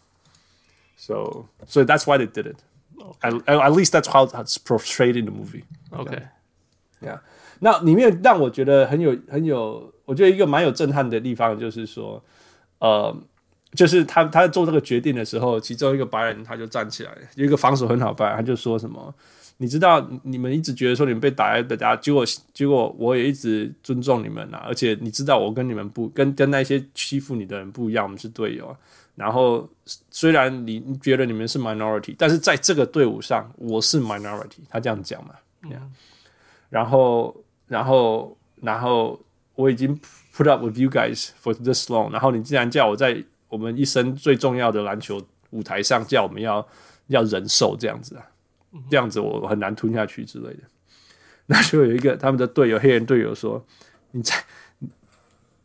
[0.96, 2.56] So, so that's why they did it.
[3.20, 5.64] At, at least that's how it's portrayed in the movie.
[5.90, 6.22] OK,
[7.00, 7.18] yeah.
[7.64, 12.20] 那里面让我觉得很有很有，我觉得一个蛮有震撼的地方，就是说，
[12.80, 13.16] 呃，
[13.72, 19.14] 就是他他在做这个决定的时候，其中一个白人他就站起来，有一个防守很好白人，他就说什么。
[19.58, 28.76] 你知道，你们一直觉得说你们被打压的，大家结果结果我也一直尊重你们啊，而且你知道我跟你们不跟跟那些欺负你的人不一样，我们是队友啊。
[29.14, 29.68] 然后
[30.10, 35.34] 虽然你觉得你们是 minority，但是在这个队伍上我是 minority，他这样讲嘛。
[35.62, 35.70] 嗯。
[36.68, 37.36] 然后
[37.72, 39.18] 然后然后
[39.54, 39.98] 我已经
[40.34, 46.66] put up with you guys for this long，然后你竟然叫我在我们一生最重要的篮球舞台上叫我们要
[47.06, 48.26] 要忍受这样子啊。
[48.90, 50.62] 这样子我很难吞下去之类的，
[51.46, 53.62] 那就有一个他们的队友黑人队友说
[54.12, 54.42] ：“你才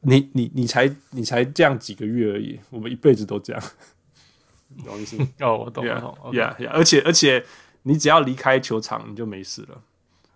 [0.01, 3.61] 你你你才你才这样几个月而已，我们一辈子都这样。”
[4.85, 5.17] 懂意思？
[5.39, 6.01] 哦，我懂了。
[6.33, 6.69] Yeah, yeah.
[6.71, 7.45] 而且而且
[7.83, 9.81] 你只要离开球场你就没事了。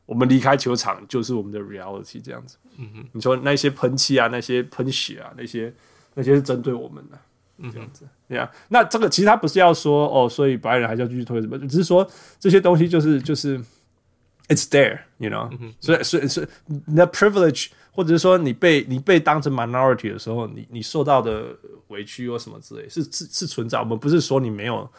[0.06, 2.58] 我们离开球场就是我们的 reality 这样子。
[2.78, 5.74] 嗯哼，你说那些喷漆啊，那些喷血啊，那些
[6.14, 7.18] 那些是针对我们的。
[7.72, 8.08] 这样子。
[8.28, 12.10] 对啊，那这个其实他不是要说哦，所以白人还是要继续推什么，只是说
[12.40, 13.56] 这些东西就是就是
[14.48, 15.48] ，it's there，you know，
[15.80, 16.48] 所以所以所以
[16.88, 21.56] 那 privilege，或者是说你被你被当成 minority 的时候，你你受到的
[21.90, 23.78] 委屈或什么之类，是是是存在。
[23.78, 24.90] 我们不是说你没有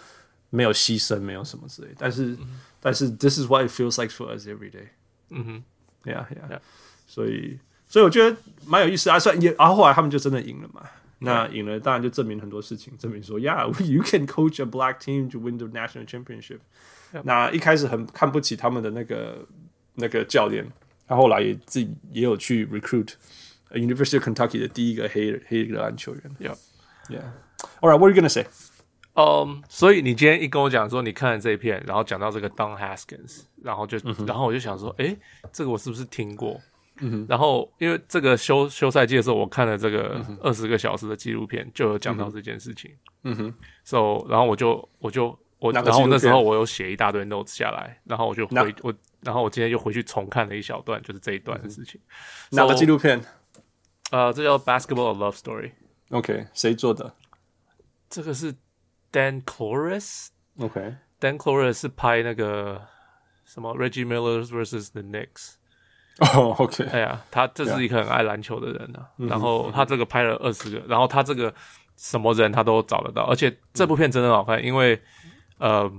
[0.52, 2.38] 没有牺牲，没有什么之类，但是
[2.80, 4.88] 但是 this is what it feels like for us every day。
[5.30, 5.64] 嗯哼，
[6.06, 6.60] yeah yeah，
[7.06, 10.84] 所以所以我觉得蛮有意思啊，算也，然后后来他们就真的赢了嘛。
[11.20, 16.60] 那赢了，当然就证明很多事情，证明说，Yeah，you can coach a black team to win the national championship。
[17.24, 19.48] 那一开始很看不起他们的那个
[19.96, 20.68] 那个教练，
[21.08, 23.14] 他后来也自己也有去 recruit
[23.72, 26.24] University of Kentucky 的第一个黑黑的篮球员。
[26.40, 28.46] Yeah，Yeah。All right，what are you gonna say？
[29.15, 35.19] 嗯，所以你今天一跟我讲说你看了这一片，然后讲到这个 Don Haskins，然后就然后我就想说，诶，
[35.53, 36.59] 这个我是不是听过？
[37.01, 42.91] 嗯，然后因为这个休休赛季的时候，我看了这个二十个小时的纪录片，就有讲到这件事情。
[43.25, 52.01] 嗯哼，so 然后我就我就我然后那时候我有写一大堆 notes 下来，然后我就回我然后我今天又回去重看了一小段，就是这一段的事情。
[52.51, 53.21] 哪个纪录片？
[54.11, 55.73] 呃，这叫 Basketball a Love Story。
[56.11, 57.15] OK，谁做的？
[58.11, 58.55] 这个是
[59.13, 60.29] Dan Klores。
[60.59, 62.81] OK，Dan Klores 是拍那个
[63.45, 65.55] 什么 Reggie Miller vs The Knicks。
[66.19, 69.09] 哦、oh,，OK，哎呀，他这是一个很爱篮球的人呢、啊。
[69.17, 71.53] 然后他这个拍了二十个，然后他这个
[71.97, 75.01] 什么人他都找得到，而且这部片真的很好看，因为，
[75.57, 75.91] 呃，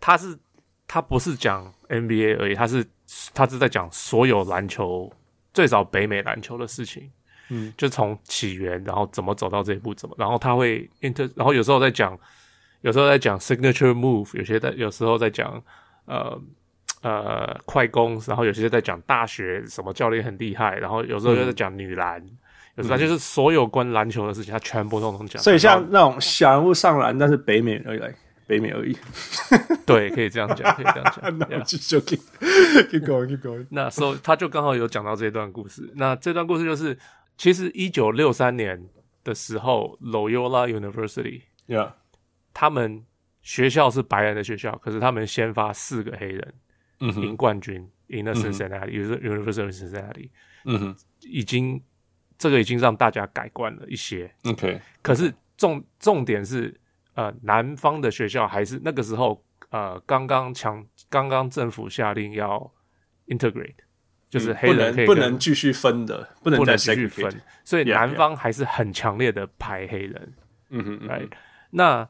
[0.00, 0.38] 他是
[0.86, 2.86] 他不是讲 NBA 而已，他是
[3.32, 5.10] 他是在讲所有篮球，
[5.54, 7.10] 最早北美篮球的事情，
[7.48, 12.18] 嗯，就从起源，然后怎么走到这一步，怎么，然后他会 inter，然后有时候在讲，
[12.82, 15.62] 有时候在讲 signature move，有些在有时候在讲，
[16.06, 16.40] 呃。
[17.02, 22.30] 呃，快攻，然后有些在讲大学什么教练很厉害，然后有时候又在讲女篮，嗯、
[22.76, 25.42] 有时候就是所有关篮球的事情，他全部都能讲。
[25.42, 28.00] 所以像那种小人物上篮，但是北美而已，
[28.46, 28.96] 北美而已。
[29.84, 31.38] 对，可以这样讲，可以这样讲。
[31.50, 33.66] 那继续 keep going，keep going。
[33.68, 35.92] 那时候他就刚好有讲到这段故事。
[35.96, 36.96] 那这段故事就是，
[37.36, 38.88] 其实一九六三年
[39.22, 41.92] 的时候，Loyola University，yeah，
[42.52, 43.04] 他们
[43.42, 46.54] 学校是白人的学校，可是他们先发四个黑人。
[47.00, 50.30] 嗯赢冠军，赢了 Cincinnati，也是 University of Cincinnati。
[50.64, 51.82] 嗯哼，已经
[52.38, 54.32] 这个已经让大家改观了一些。
[54.44, 56.80] OK，可是重重点是，
[57.14, 62.72] 呃，南方的学校还是那个时候，呃，刚刚强，刚刚政府下令要
[63.26, 63.74] integrate，
[64.34, 70.32] 就是黑人不能继续分的，不能再继续分，所以南方还是很强烈的排黑人。
[70.70, 71.22] 嗯哼，来，
[71.70, 72.08] 那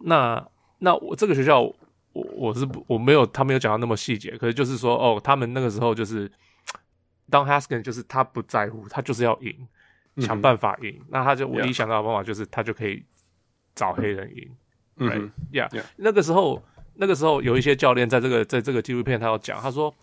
[0.00, 1.72] 那那我这个学校。
[2.14, 6.30] 我我是我没有他没有讲到那么细节，可是就是说哦，他们那个时候就是
[7.30, 9.66] 当 Haskins 就是他不在乎，他就是要赢，
[10.18, 10.90] 想办法赢。
[11.00, 13.02] 嗯、那他就唯一想到的方法就是他就可以
[13.74, 14.56] 找黑人赢。
[14.96, 15.70] 嗯 yeah.
[15.96, 16.62] 那个时候
[16.96, 19.94] 那个时候有一些教练在这个在这个纪录片他要讲，他说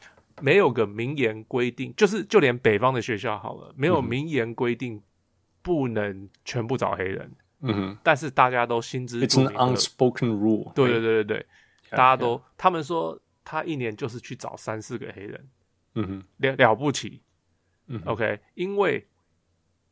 [0.42, 5.02] 没有个明言规定，就是就连北方的学校好了，没有明言规定
[5.62, 7.32] 不能全部找黑人。
[7.62, 9.50] 嗯哼，但是大家都心知肚明。
[9.50, 10.74] It's an unspoken rule。
[10.74, 11.46] 对对对对对。
[11.92, 15.50] 大家都.他们说他一年就是去找三四个黑人，
[15.96, 17.22] 嗯哼，了了不起，
[17.88, 19.08] 嗯，OK，因为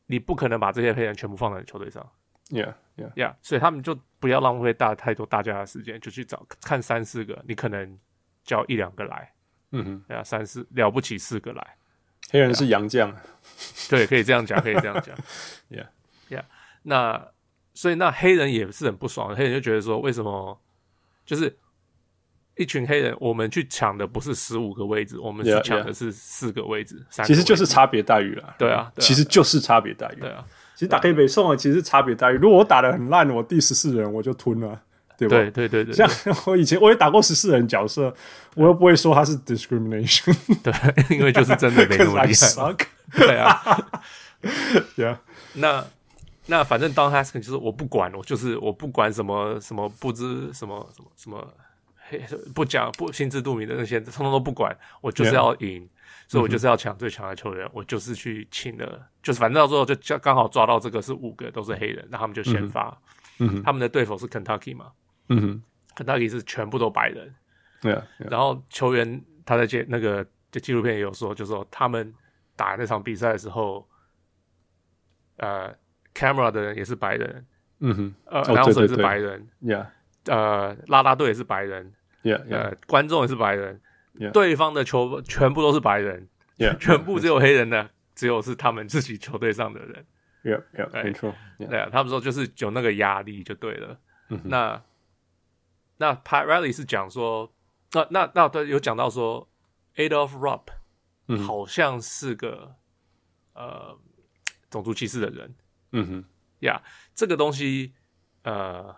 [0.06, 2.08] 你不可能把这些黑人全部放在球队上
[2.50, 7.98] ，Yeah Yeah Yeah，所以他们就不要浪费大太多大家的时间，就去找看三四个，你可能
[8.44, 9.34] 叫一两个来，
[9.72, 11.78] 嗯哼，对啊，三四了不起四个来，
[12.32, 13.16] 黑人是洋将，
[13.90, 15.16] 对，可以这样讲，可以这样讲，
[15.70, 15.88] Yeah
[16.30, 16.44] Yeah，
[16.84, 17.28] 那
[17.74, 20.60] 所以那黑人也是很不爽，黑人就觉得说为什么
[21.26, 21.58] 就是。
[22.60, 26.96] 一群黑人，我们去抢的不是十五个位置，我们去抢的是四个位置。
[26.96, 27.16] Yeah, yeah.
[27.18, 28.56] 三个位置其实就是差别待遇了。
[28.58, 30.22] 对啊，对啊，其实就是差别待遇。
[30.22, 32.36] 对啊，其实打黑北宋啊，其实差别待遇。
[32.38, 34.82] 如果我打的很烂，我第十四人我就吞了，
[35.18, 35.36] 对吧？
[35.38, 35.94] 对对对对。
[35.94, 36.08] 像
[36.46, 38.14] 我以前我也打过十四人角色，
[38.56, 40.36] 我又不会说他是 discrimination。
[40.64, 42.76] 对，因为就是真的没那么厉害。
[43.18, 43.90] 对啊。
[44.96, 45.20] 对啊。
[45.54, 45.84] 那
[46.46, 51.54] 那反正 Don Haskins 就是我不管，我就是我不管什么什么不知什么什么什么。
[52.56, 55.86] 不讲不心知肚明的那些，通通都不管，我就是要赢.
[56.26, 57.74] 所以我就是要抢最强的球员，mm hmm.
[57.74, 62.98] 我就是去请了，就是反正到最后就刚好抓到这个是五个都是黑人，那他们就先发
[63.38, 63.64] ，mm hmm.
[63.64, 64.88] 他们的对手是 Kentucky 嘛，
[65.30, 65.64] 嗯哼、
[65.96, 66.30] mm，Kentucky、hmm.
[66.30, 67.34] 是全部都白人，
[67.82, 67.94] 对.
[67.94, 68.32] Yeah.
[68.32, 72.14] 然后球员他在接那个就纪录片也有说，就说他们
[72.56, 73.88] 打那场比赛的时候，
[75.38, 75.76] 呃
[76.14, 77.46] ，camera 的人也是白人，
[77.80, 78.14] 嗯哼、mm，hmm.
[78.26, 79.86] 呃，然后也是白人，Yeah，
[80.26, 81.94] 呃，拉拉队也是白人。
[82.24, 82.56] Yeah, yeah.
[82.56, 83.80] 呃，观众也是白人
[84.34, 86.76] 对方的球全部都是白人，Yeah.
[86.82, 90.06] 全部只有黑人的，只有是他们自己球队上的人
[90.44, 91.34] Yeah, yeah，没错。
[91.60, 93.98] 对啊，他们说就是有那个压力就对了。
[94.44, 94.82] 那
[95.98, 97.52] 那 Pat Riley 是讲说，
[97.92, 99.48] 那那那对有讲到说
[99.96, 100.68] ，Adolph Rupp
[101.46, 102.76] 好像是个
[103.54, 103.98] 呃
[104.70, 105.56] 种族歧视的人。
[105.92, 106.26] 嗯哼，
[106.60, 106.82] 呀，
[107.16, 107.94] 这个东西
[108.44, 108.96] 呃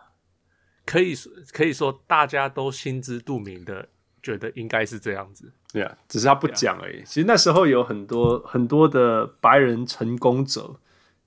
[0.86, 3.88] 可以说可以说大家都心知肚明的，
[4.22, 5.52] 觉得应该是这样子。
[5.72, 7.04] 对啊，只是他不讲而已。
[7.04, 10.80] 其实那时候有很多很多的白人成功者。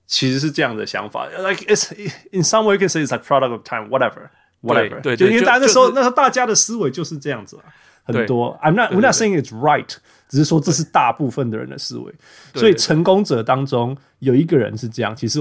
[0.04, 1.90] 其实是这样的想法，like it's
[2.32, 4.28] in some way you can say it's like product of time, whatever,
[4.62, 5.01] whatever。
[5.01, 7.64] 对，就因为大家那时候，那时候大家的思维就是这样子啊，
[8.05, 8.59] 很多。
[8.62, 9.96] I'm not, not saying it's right，
[10.29, 12.12] 只是说这是大部分的人的思维。
[12.55, 15.40] 所以成功者当中有一个人是这样，其实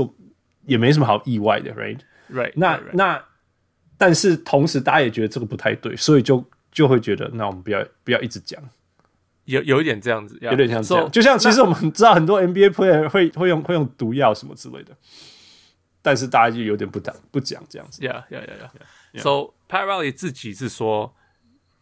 [0.66, 2.54] 也没什么好意外的，right？Right。
[2.56, 3.24] 那那，
[3.98, 8.62] 但是同时大家也觉得这个不太对，所以就就会觉得，那我们不要不要一直讲。
[9.46, 14.96] 有有一点这样子，有点像这样，就像其实我们知道很多 NBA player 会会用会用毒药什么之类的，
[16.02, 18.02] 但是大家就有点不讲不讲这样子。
[18.04, 18.70] Yeah, yeah, yeah, yeah.
[19.15, 21.15] So Pat Riley 自己是说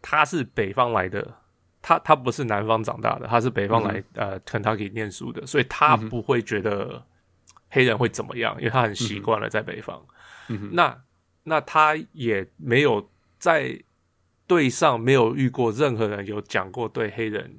[0.01, 1.35] 他是北方来的，
[1.81, 7.05] 他他不是南方长大的，他是北方来呃 Kentucky 念书的，所以他不会觉得
[7.69, 10.03] 黑人会怎么样，因为他很习惯了在北方。
[10.71, 11.01] 那
[11.43, 13.81] 那他也没有在。
[14.49, 17.55] 队上没有遇过任何人有讲过对黑人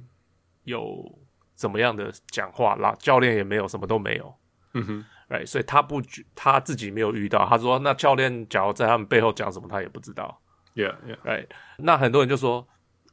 [0.65, 1.21] 有
[1.55, 4.35] 怎么样的讲话啦，教练也没有，什么都没有。
[4.75, 5.05] 嗯哼
[5.47, 6.03] 所以他不
[6.35, 7.47] 他自己没有遇到。
[7.49, 10.41] 他说，那教练假如在他们背后讲什么，他也不知道。
[10.75, 11.47] Yeah，yeah，right。
[11.79, 12.67] 那很多人就说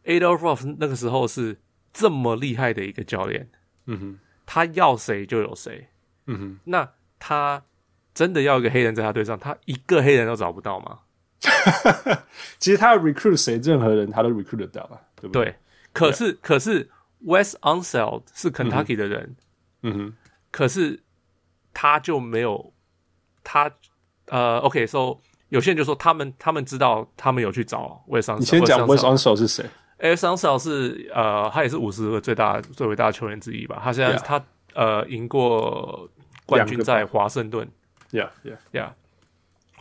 [0.04, 1.58] Rupp 那个时候是
[1.94, 3.50] 这么厉害的一个教练。
[3.86, 5.88] 嗯哼，他要谁就有谁。
[6.26, 7.64] 嗯哼，那他
[8.14, 11.00] 真的要一个黑人在他队上，他一个黑人都找不到吗？
[12.60, 15.46] 其实他 recruit 谁，任何人他都 recruit 得到啊，对不对？
[15.46, 15.56] 对，
[15.94, 16.40] 可是 Yeah.
[16.42, 19.36] 可是 West Unseld 是 Kentucky 的人，
[19.84, 20.14] 嗯哼，
[20.52, 21.00] 可是
[21.80, 22.74] 他就没有
[23.44, 23.70] 他
[24.30, 28.40] 呃，OK，so、okay, 有些人就说他们他们知道他们有去找 Wes Unseld。
[28.40, 29.64] 你先讲 Wes Unseld 是谁
[30.00, 33.80] ？Wes Unseld 是呃，他也是五十个最大最伟大的球员之一吧？
[33.84, 36.10] 他现在.他呃赢过
[36.48, 37.70] 冠军在华盛顿
[38.10, 38.90] ，Yeah Yeah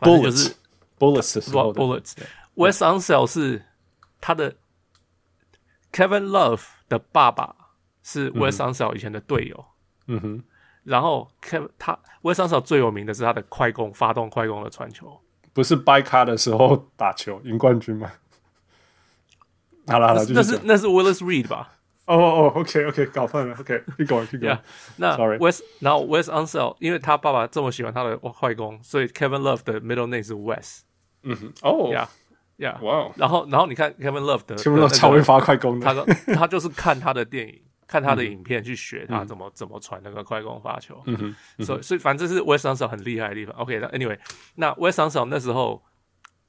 [0.00, 3.64] Yeah，Bullets 是吧？Bullets，Wes Unseld 是
[4.20, 4.54] 他的
[5.92, 7.56] Kevin Love 的爸爸
[8.02, 9.64] 是 Wes Unseld 以前的队友。
[10.09, 10.44] 嗯哼，
[10.87, 15.20] 然后 Kevin 他 Wes Unseld 最有名的是他的快攻，发动快攻的传球。
[15.53, 18.11] 不是掰卡的时候打球赢冠军吗？
[19.88, 21.72] 好了好了，那是那是 Willis Reed 吧？
[22.07, 24.59] 哦哦，OK OK，搞混了，OK，keep going，keep going。
[24.96, 30.85] 那 Wes，然后 West Unsell，因为他爸爸这么喜欢他的快攻，所以 Kevin Love 的 middle name 是 West。
[31.25, 32.09] 嗯哼，哦，呀
[32.59, 33.11] 呀，哇！
[33.16, 41.03] 然后，然后你看 Kevin Love 的，Kevin Love 超会发快攻的，他说他就是看他的电影，看他的影片去学他怎么怎么传那个快攻发球。
[41.07, 41.16] 嗯
[41.59, 43.57] 哼，所以所以反正是 Wes Unseld 很厉害的地方。
[43.57, 44.18] OK，那 Anyway，
[44.55, 45.83] 那 Wes Unseld 那时候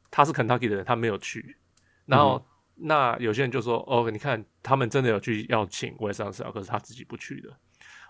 [0.10, 1.58] 他是 Kentucky 的人，他没有去。
[2.06, 2.44] 然后
[2.76, 7.50] 那有些人就说：“哦，你看他们真的有去邀请 Wes Unseld，可是他自己不去的。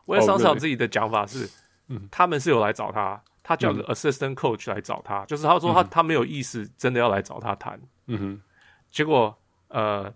[0.06, 1.50] Wes Unseld 自己的讲法是，
[1.88, 7.80] 嗯，他们是有来找他。”他叫个 assistant coach 来找他，就是他说他他没有意思，真的要来找他谈。
[8.08, 8.42] 嗯哼，
[8.92, 9.34] 结果
[9.70, 10.14] 呃，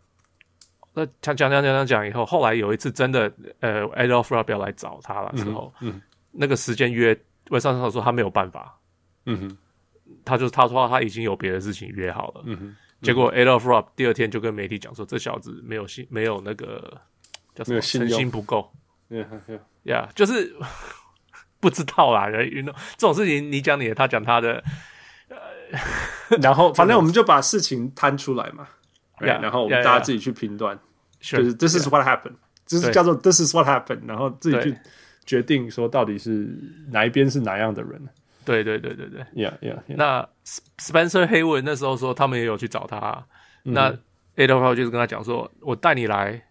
[0.93, 6.01] 那讲讲讲讲讲以后，后来有一次真的呃，Adolph Rupp 要来找他了之后，嗯，
[6.31, 7.13] 那个时间约
[7.49, 8.77] ，Wes Unseld 说他没有办法。
[9.25, 9.57] 嗯哼，
[10.25, 12.43] 他就他说他已经有别的事情约好了。
[12.45, 16.99] 嗯哼，结果 Adolph Rupp 第二天就跟媒体讲说，这小子没有信，没有那个
[17.55, 18.71] 叫什么，诚心不够。
[19.09, 19.25] Yeah,
[19.83, 20.55] yeah，就是。
[21.61, 24.63] 不知道啦，运动这种事情，你讲你的，他讲他的，
[25.29, 25.37] 呃，
[26.41, 28.67] 然后反正我们就把事情摊出来嘛，
[29.19, 30.79] 然后我们大家自己去评断，
[31.21, 34.77] 就是 This is what happened，就是叫做 This is what happened，然后自己去
[35.25, 36.49] 决定说到底是
[36.89, 38.01] 哪一边是哪样的人。
[38.43, 39.79] 对对对对对，Yeah Yeah。
[39.87, 40.27] 那
[40.79, 43.25] Spencer Haywood 那时候说他们也有去找他，
[43.63, 43.95] 那
[44.35, 46.43] Adolph 就是跟他讲说，我带你来。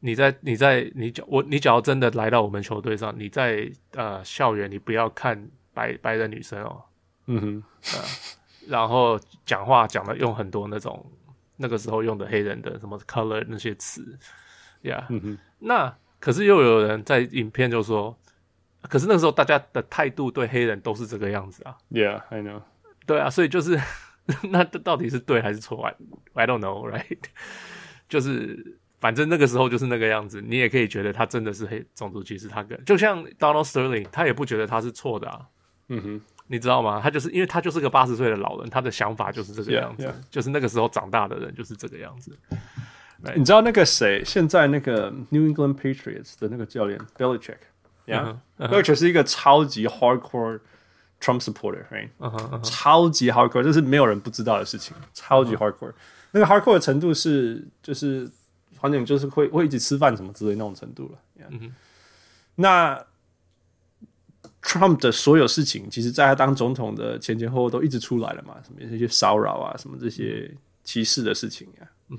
[0.00, 6.82] 你在你在你假我你只要真的来到我们球队上，你在呃校园你不要看白白的女生哦，
[7.24, 7.62] 嗯哼，
[7.94, 8.04] 呃、
[8.68, 11.10] 然后讲话讲的用很多那种
[11.56, 14.18] 那个时候用的黑人的什么 color 那些词，
[14.82, 18.16] 呀、yeah，嗯，那可是又有人在影片就说，
[18.82, 22.62] 可是那个时候大家的态度对黑人都是这个样子啊，Yeah，I know，
[23.06, 23.80] 对啊，所以就是
[24.50, 25.84] 那这到底是对还是错
[26.34, 27.18] ？I don't know，right？
[28.08, 28.78] 就是。
[29.00, 32.48] 反正那个时候就是那个样子，你也可以觉得他真的是黑种族歧视。
[32.48, 35.46] 他跟就像 Donald Sterling，他也不觉得他是错的啊。
[35.88, 37.00] 嗯哼，你知道吗？
[37.02, 40.14] 他就是因为他就是个八十岁的老人，他的想法就是这个样子，yeah, yeah.
[40.30, 42.36] 就是那个时候长大的人就是这个样子。
[43.22, 43.36] Right?
[43.36, 44.22] 你知道那个谁？
[44.24, 47.00] 现在那个 New England Patriots 的那个教练
[48.06, 50.60] Belichick，，Yeah，Birch 是一个超级 hardcore
[51.20, 52.10] Trump supporter，right？
[52.62, 55.94] 超级 hardcore，这是没有人不知道的事情，超级 hardcore。
[56.32, 58.30] 那个 hardcore 的程度是，就是
[58.78, 61.18] 反正就是会会一起吃饭什么之类那种程度了。
[61.40, 61.70] Yeah.
[62.56, 63.02] 那
[64.64, 70.50] Trump 的所有事情，其实在他当总统的前前后后都一直出来了嘛，什么这些骚扰啊，什么这些
[70.82, 72.16] 歧视的事情呀、啊。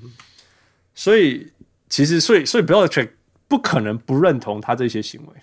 [0.93, 1.51] 所以
[1.89, 3.09] 其实所以所以 Belichick
[3.47, 5.33] 不可能不认同他这些行为，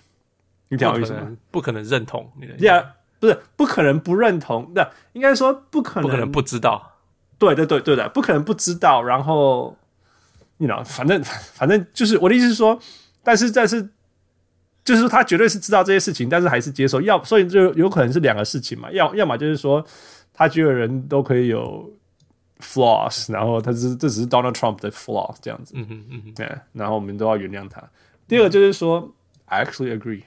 [0.69, 1.35] 你懂我意思吗？
[1.51, 6.91] 不可能认同，对呀，不是不可能不认同，那应该说不可能，不可能不知道。
[7.37, 9.03] 对对对对的，不可能不知道。
[9.03, 9.77] 然后
[10.57, 12.79] ，you know，反正反正就是我的意思是说，
[13.21, 13.89] 但是但是
[14.83, 17.01] 就是说他绝对是知道这些事情，但是还是接受。
[17.01, 18.91] 要所以就有可能是两个事情嘛。
[18.91, 19.85] 要要么就是说
[20.33, 21.91] 他觉得人都可以有
[22.59, 25.73] flaws，然后他是这只是 Donald Trump 的 flaw 这样子。
[25.75, 26.51] 嗯哼嗯嗯，对。
[26.73, 27.81] 然后我们都要原谅他。
[28.27, 29.13] 第二个就是说
[29.45, 30.23] ，I actually agree，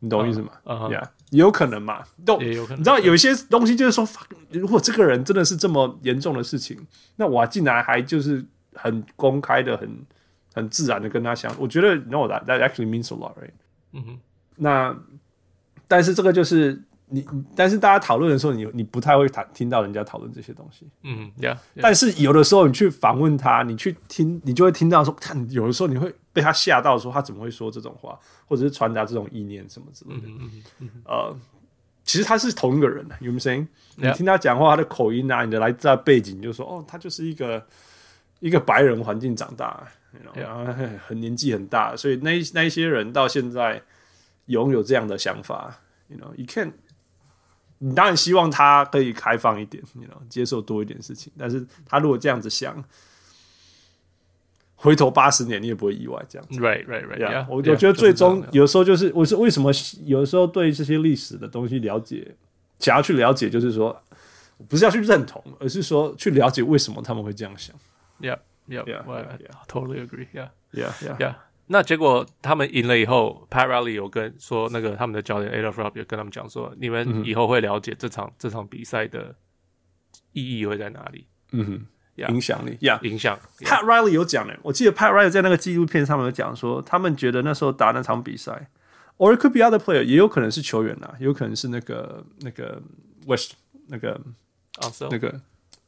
[0.00, 0.52] 你懂我意思吗？
[0.64, 0.88] 啊哈。
[0.88, 1.08] Yeah.
[1.30, 2.04] 有可能嘛？
[2.24, 2.78] 都也有可能。
[2.78, 4.08] 你知道有一些东西就是说，
[4.50, 6.78] 如果这个人真的是这么严重的事情，
[7.16, 8.44] 那我竟然还就是
[8.74, 9.90] 很公开的、很
[10.54, 13.50] 很自然的跟他讲，我觉得 no that that actually means a lot，right？
[13.92, 14.18] 嗯哼。
[14.56, 14.96] 那
[15.88, 20.86] 但是这个就是你，但是大家讨论的时候，你你不太会谈听到人家讨论这些东西。
[21.02, 21.56] 嗯，yeah。
[21.80, 26.14] 但是有的时候你去访问他，你去听，你就会听到说，看有的时候你会。
[26.36, 30.26] 被他吓到，说他怎么会说这种话，或者是传达这种意念什么之类的。
[30.26, 31.34] 嗯嗯嗯、呃，
[32.04, 33.66] 其实他是同一个人，you know what I'm saying？
[33.94, 37.66] 你听他讲话，他的口音啊，你的来自他背景，就说哦，他就是一个
[38.40, 39.82] 一个白人环境长大
[40.34, 40.64] 然后
[41.06, 43.82] 很年纪很大，所以那那一些人到现在
[44.46, 46.72] 拥有这样的想法，you know，you can，
[47.78, 52.84] 你当然希望他可以开放一点，you know，接受多一点事情，但是他如果这样子想。
[54.78, 56.60] 回头八十年，你也不会意外这样子。
[56.60, 57.18] Right, right, right.
[57.18, 59.72] Yeah, 我我觉得最终有时候就是，我是为什么
[60.04, 62.36] 有时候对这些历史的东西了解，
[62.78, 63.98] 想要去了解，就是说，
[64.68, 67.74] 不是要去认同，而是说去了解为什么他们会这样想。
[68.20, 68.38] Yeah,
[68.68, 69.66] yeah, yeah.
[69.68, 70.28] Totally agree.
[70.32, 71.34] Yeah, yeah, yeah, yeah.
[71.66, 79.34] 那结果他们赢了以后，Pat Riley 有跟说那个他们的教练 Adolph Rupp 有跟他们讲说，你们以后会了解这场这场比赛的
[80.32, 81.26] 意义会在哪里。
[81.52, 81.86] 嗯哼。
[82.18, 83.38] Yeah, 影响力呀，影响。
[83.58, 88.70] Pat Riley 有讲的，我记得 Pat Riley 在那个纪录片上面有讲说，他们觉得那时候打那场比赛
[89.18, 92.80] ，or it could be other player，也有可能是球员呐，也有可能是那个那个
[93.26, 93.52] West
[93.88, 94.18] 那个
[94.78, 95.08] 啊，so?
[95.10, 95.38] 那个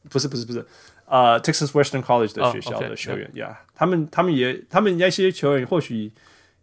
[0.07, 0.63] 不是不是不是，
[1.09, 6.11] 呃、uh,，Texas Western College 的学校的球员呀，他们他们也他们那些球员或许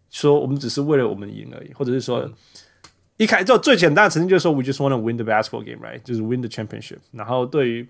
[0.08, 2.32] 说我们只是为了我们赢而已，或者是说、嗯、
[3.16, 6.00] 一开就最简单的曾经就是说 We just want to win the basketball game，right？
[6.04, 6.98] 就是 win the championship。
[7.10, 7.88] 然后对于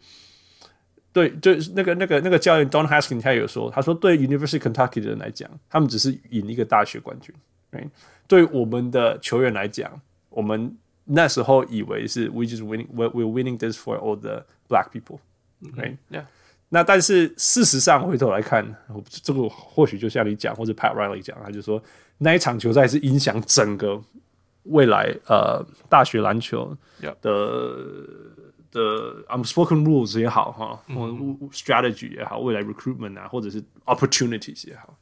[1.13, 7.35] 对，就是那个那个那个教练 Don Haskins 他也有说，他说对 University Kentucky 的人来讲，他们只是赢一个大学冠军。
[7.73, 7.91] Right?，
[8.27, 10.01] 对我们的球员来讲，
[10.31, 15.19] 我们那时候以为是 We just winning, we're we're winning this for all the black people。
[15.75, 16.25] 对，Yeah。
[16.69, 18.65] 那但是事实上回头来看，
[19.09, 21.83] 这个或许就像你讲，或者 Pat Riley 讲，他就说
[22.19, 24.03] 那一场球赛是影响整个
[24.65, 27.09] 未来呃大学篮球的。
[27.09, 27.17] Yeah.
[28.73, 31.07] 的 unspoken rules 也好哈，或
[31.51, 34.95] strategy 也好，未来 recruitment 啊，或者是 opportunities 也好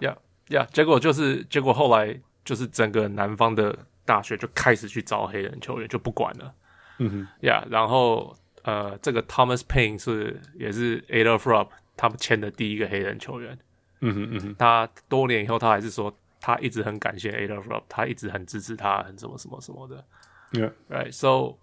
[0.00, 6.54] ，yeah，yeah，yeah，结果就是结果后来就是整个南方的大学就开始去招黑人球员，就不管了，
[6.98, 13.58] 嗯哼，yeah，然后呃，这个 Thomas Paine 是也是 Rupp 他们签的第一个黑人球员，
[14.00, 20.04] 嗯哼嗯哼，他多年以后他还是说他一直很感谢 Rupp，他一直很支持他，很什么什么什么的
[20.52, 21.56] ，yeah，right，so。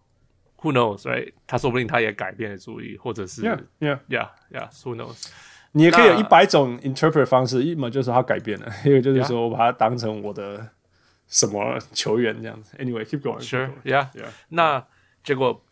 [0.62, 1.34] Who knows, right？
[1.45, 4.68] 他说不定他也改变了主意，或者是 Yeah, yeah, yeah, yeah.
[4.82, 5.28] Who knows？
[5.74, 10.68] 你也可以有一百种 interpret 方式，一么就是他改变了，一个就是说我把他当成我的
[11.28, 12.76] 什么球员这样子。
[12.78, 13.39] Anyway，keep going.
[13.39, 14.26] Sure, yeah, yeah.
[14.50, 14.84] 那
[15.24, 15.64] 结果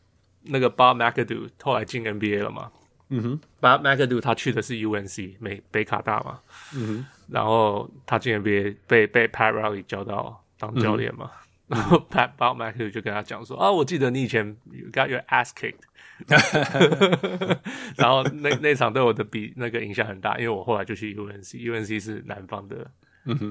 [0.45, 2.71] 那个 Bob McAdoo 后来进 NBA 了嘛？
[3.09, 6.39] 嗯哼，Bob McAdoo 他去的是 UNC 美北卡大嘛？
[6.73, 11.29] 嗯哼，然后他进 NBA 被被 Pat Riley 教到当教练嘛？
[11.67, 15.81] 然后 Pat Bob McAdoo 就跟他讲说啊，我记得你以前 you got your ass kicked，
[17.97, 22.89] 然后那那场对我的比那个影响很大，因为我后来就去 UNC，UNC 是南方的、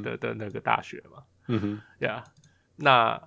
[0.02, 2.30] 的的那个大学嘛，嗯哼，呀、yeah，
[2.76, 3.20] 那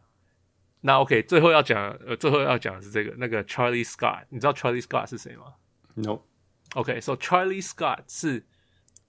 [0.82, 5.54] 那 OK，最后要讲呃，最后要讲的是这个那个 Charlie Scott，你知道 Charlie Scott 是谁吗
[5.96, 8.46] ？No，OK，so、okay, Charlie Scott 是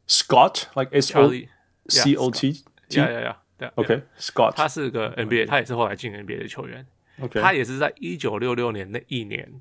[0.06, 1.30] Scott like S O
[1.88, 3.36] C O T，yeah yeah yeah。
[3.58, 6.86] 对，OK，Scott，他是个 NBA，他也是后来进 NBA 的球员。
[7.20, 9.60] OK，他也是在一九六六年那一年，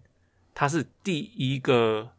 [0.54, 2.12] 他是第一个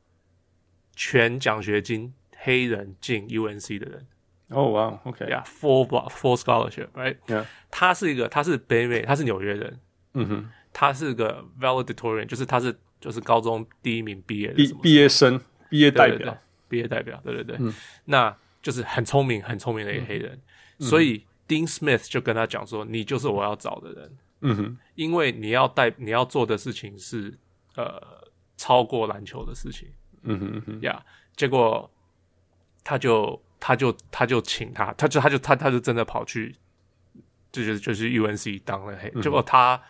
[0.97, 4.07] 全奖学金黑人进 UNC 的人。
[4.51, 7.17] 哦哇，OK，Yeah，Full full scholarship, right?
[7.27, 7.45] Yeah.
[7.71, 9.79] 他是一个，他是北美，他是纽约人。
[10.15, 15.39] 嗯哼，他是个 valedictorian，就是他是就是高中第一名毕业毕毕业生，
[15.69, 16.37] 毕业代表，
[16.67, 17.59] 毕业代表，对对对。
[18.07, 20.41] 那就是很聪明，很聪明的一个黑人。
[20.79, 27.37] 所以 Dean Smith 就跟他讲说：“你就是我要找的人。”嗯哼，因为你要带你要做的事情是
[27.77, 28.01] 呃
[28.57, 29.89] 超过篮球的事情。
[30.23, 31.05] 嗯哼嗯哼，呀，
[31.37, 31.91] 结果
[32.83, 33.39] 他就。
[33.61, 36.55] 他就他就请他，他就他就他他就真的跑去，
[37.51, 39.81] 就是就是 UNC 当了黑，结果他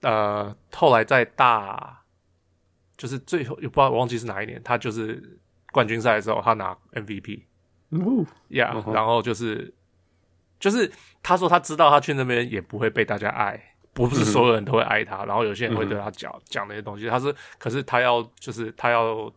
[0.00, 2.02] 呃后来在大，
[2.96, 5.38] 就是最后也不知道我忘记是哪一年，他就是
[5.72, 7.42] 冠军赛的时候他拿 MVP，
[8.48, 9.72] 呀，然后就是
[10.60, 19.32] 就是他说他知道他去那边也不会被大家爱，不是所有人都会爱他，然后有些人会对他讲讲那些东西，他是可是他要就是他要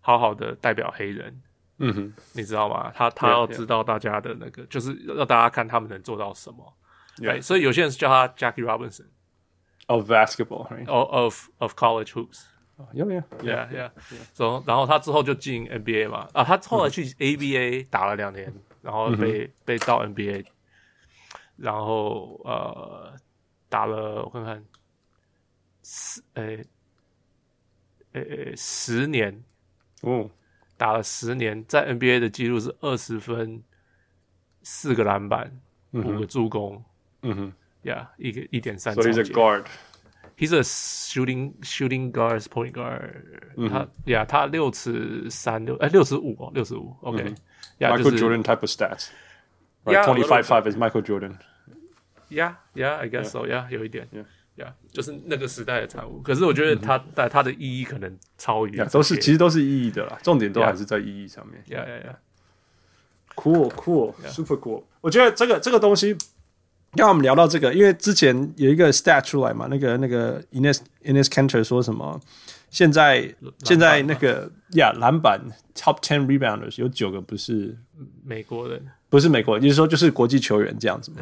[0.00, 1.42] 好好的代表黑人。
[1.82, 2.92] 嗯哼，你知道吗？
[2.94, 6.72] 他他要知道大家的那个，就是让大家看他们能做到什么。
[7.16, 9.06] 对，所以有些人是叫他 Jackie Robinson
[9.88, 12.44] of basketball，of of of college hoops。
[12.94, 13.90] 有没有？Yeah yeah。
[14.36, 16.28] 然然后他之后就进 NBA 嘛。
[16.32, 20.46] 啊，他后来去 ABA 打了两年，然后被被到 NBA，
[21.56, 23.12] 然后呃
[23.68, 24.64] 打了我看看，
[25.82, 26.64] 十诶
[28.12, 29.44] 诶十年
[30.02, 30.30] 哦。
[30.82, 33.62] 打了十年，在 NBA 的记录是二十分、
[34.64, 35.48] 四个篮板、
[35.92, 36.84] 五个助攻。
[37.22, 37.52] 嗯哼
[37.84, 38.92] ，Yeah，一个一点三。
[38.92, 39.66] 所以是 guard。
[40.36, 43.14] He's a shooting shooting guard, point guard。
[43.70, 46.96] 他，Yeah，他六尺三六，哎，六尺五哦，六尺五。
[47.02, 47.32] OK。
[47.78, 49.10] Michael Jordan type of stats。
[49.84, 51.38] Yeah, twenty five five is Michael Jordan。
[52.28, 53.46] Yeah, yeah, I guess so.
[53.46, 54.08] Yeah，有一点。
[54.56, 56.20] 呀，yeah, 就是那个时代的产物。
[56.20, 60.18] 可是我觉得它在、嗯、它的意义可能超于，都是其实都是意义的啦。
[60.22, 61.62] 重点都还是在意义上面。
[61.68, 62.18] 呀呀呀
[63.34, 64.82] ，cool cool，super cool。
[65.00, 66.16] 我觉得这个这个东西，
[66.92, 72.20] 刚我们聊到这个，因为之前有一个 stat 出来嘛，那个那个 Enes Enes Kanter 说什么？
[72.70, 73.34] 现在
[73.64, 75.38] 现在那个呀，篮板
[75.74, 77.76] top ten rebounders 有九个不是
[78.24, 81.18] 美国人，不是美国人，就是说就是国际球员这样子嘛。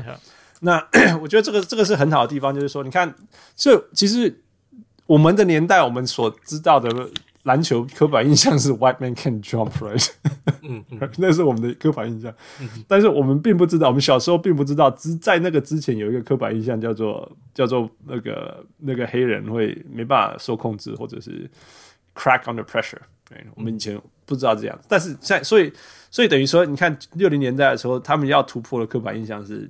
[0.60, 0.82] 那
[1.20, 3.14] 我觉得这个这个是很好的地方，就是说，你看，
[3.56, 4.42] 这其实
[5.06, 7.08] 我们的年代，我们所知道的
[7.44, 10.10] 篮球刻板印象 是 white man can jump，right？
[10.62, 12.32] 嗯，嗯 那是我们的刻板印象。
[12.86, 21.50] 但是我们并不知道，我们小时候并不知道，只在那个之前有一个刻板印象叫做叫做那个那个黑人会没办法受控制，或者是
[22.14, 23.00] crack under pressure。
[23.26, 25.72] 对，我们以前不知道这样，但是现在，所以
[26.10, 29.66] 所以等于说，你看六零年代的时候，他们要突破的刻板印象是。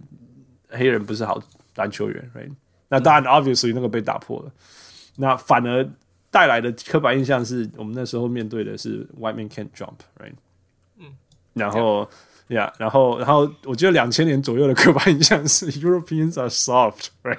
[0.71, 1.43] 黑人不是好
[1.77, 2.51] 篮球员，right？
[2.89, 4.53] 那当然，obviously 那个被打破了。
[5.16, 5.89] 那反而
[6.31, 10.33] 带来的刻板印象是我们那时候面对的是 white man can't jump，right？
[10.99, 11.07] 嗯，
[11.55, 12.09] 然后
[12.49, 17.39] 呀，然后然后我觉得两千年左右的刻板印象是 Europeans are soft，right？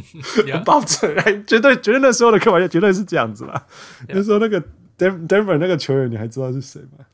[0.64, 1.14] 保证，
[1.46, 3.66] 绝对绝对那时候的刻板印象绝对是这样子啦。
[4.08, 4.62] 那时候那个
[4.98, 7.04] Denver 那个球员你还知道是谁吗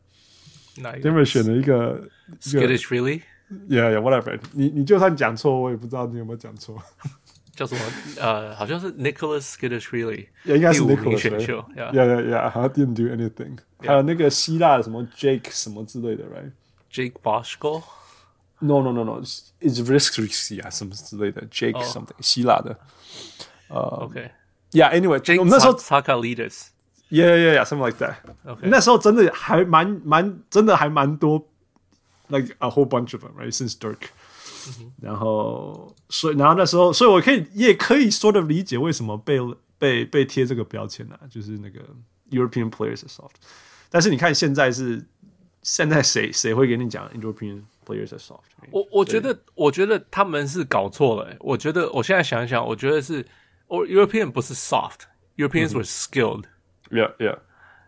[1.00, 2.02] ？？Denver 选了一个
[2.40, 3.22] Skittish Freely。
[3.69, 4.39] Yeah, yeah, whatever。
[4.53, 6.81] 你你就算讲错，我也不知道你有没有讲错。
[7.55, 7.81] 叫什么？
[8.19, 11.63] 呃，好像是 Nicholas Skittish-Freely，应该是 Nicholas 选秀。
[11.75, 12.49] Yeah, yeah, yeah.
[12.49, 13.59] 好像 didn't do anything。
[13.77, 19.21] 还有那个希腊的什么 Jake 什么之类的，right？Jake Boshko？No, no, no, no.
[19.61, 22.15] It's risky 啊，什么之类的，Jake something。
[22.21, 22.75] 希腊的。
[23.67, 28.67] 呃，OK。Yeah, anyway，我们那时候 Tsakalidas。Yeah, yeah, yeah, something like that。OK。
[28.67, 31.47] 那时候真的还蛮蛮，真的还蛮多。
[32.29, 33.53] like a whole bunch of them, right?
[33.53, 34.07] Since Dirk，、
[34.79, 39.37] 嗯、然后所以然后那时候，所以我可以也可以说的理解为什么被
[39.77, 41.27] 被被贴这个标签呢、啊？
[41.29, 41.81] 就是那个
[42.31, 43.35] European players are soft。
[43.89, 45.05] 但是你看现在是
[45.61, 48.39] 现在谁谁会给你讲 European players are soft？
[48.71, 51.35] 我我觉得我觉得他们是搞错了。
[51.39, 53.23] 我觉得我现在想一想，我觉得是
[53.67, 57.39] 哦，European 不是 soft，Europeans were skilled。Yeah, yeah,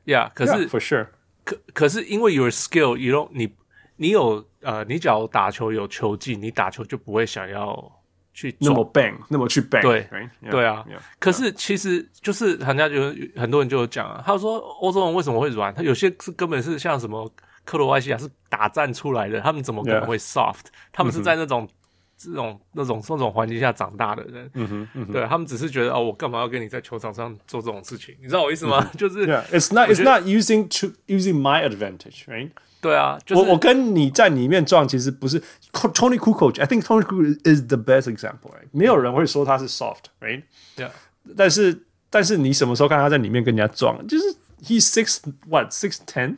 [0.06, 0.32] yeah。
[0.34, 1.08] 可是 yeah, for sure。
[1.46, 3.56] 可可是因为 you're skilled，you don't 你。
[4.01, 7.93] 你有呃，你只要打球有球技，你打球就不会想要
[8.33, 9.83] 去那么 bang，那么去 bang。
[9.83, 10.31] 对，right?
[10.43, 10.83] yeah, 对啊。
[10.89, 15.75] Yeah, 可是其实就是人家就很多人就有讲啊，他说欧洲人为什么会软？
[15.75, 17.31] 他有些是根本是像什么
[17.67, 20.65] 克罗埃西亚是打战出来的，他们怎么可能会 soft？.
[20.91, 21.69] 他们是在那种、嗯、
[22.17, 24.51] 这种那种那种环境下长大的人。
[24.55, 28.17] 嗯哼，嗯哼对他们只是觉得哦，我干嘛要跟你在球场上做这种事情？
[28.23, 28.81] 你知道我意思吗？
[28.81, 32.49] 嗯、就是、yeah,，it's not it's not using to using my advantage，right？
[32.82, 35.42] 对啊，就是、我我跟你在里面撞，其实不是
[35.72, 38.52] Toni Kukoc。I think Toni Kukoc is the best example。
[38.72, 40.44] 没有人会说他是 soft，right？
[40.76, 40.92] 对啊，
[41.36, 44.06] 但是但是你什么时候看他在里面跟人家撞？
[44.08, 46.38] 就是 he's six what six ten，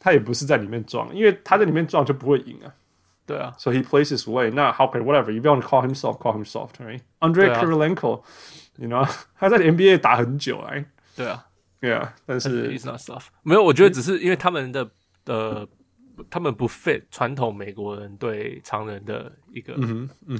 [0.00, 2.72] 他也不是在里面撞，因为他在里面撞就不会赢啊。
[3.26, 4.50] 对啊，So he plays his way。
[4.50, 7.00] 那 how can whatever you want to call himself, call him soft, right?
[7.20, 9.06] Andrei Kirilenko，you know，
[9.38, 10.86] 他在 NBA 打很久哎。
[11.14, 11.44] 对啊，
[11.78, 13.26] 对啊，但是 he's not soft。
[13.42, 14.88] 没有，我觉得只是因为他们的
[15.25, 15.67] 呃，
[16.29, 19.75] 他们不 fit 传统美国人对常人的一个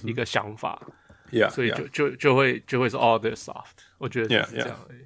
[0.03, 0.81] 一个想法
[1.31, 3.83] ，Yeah，所以就就就会就会说哦，they're soft。
[3.97, 4.99] 我觉得是这样而已。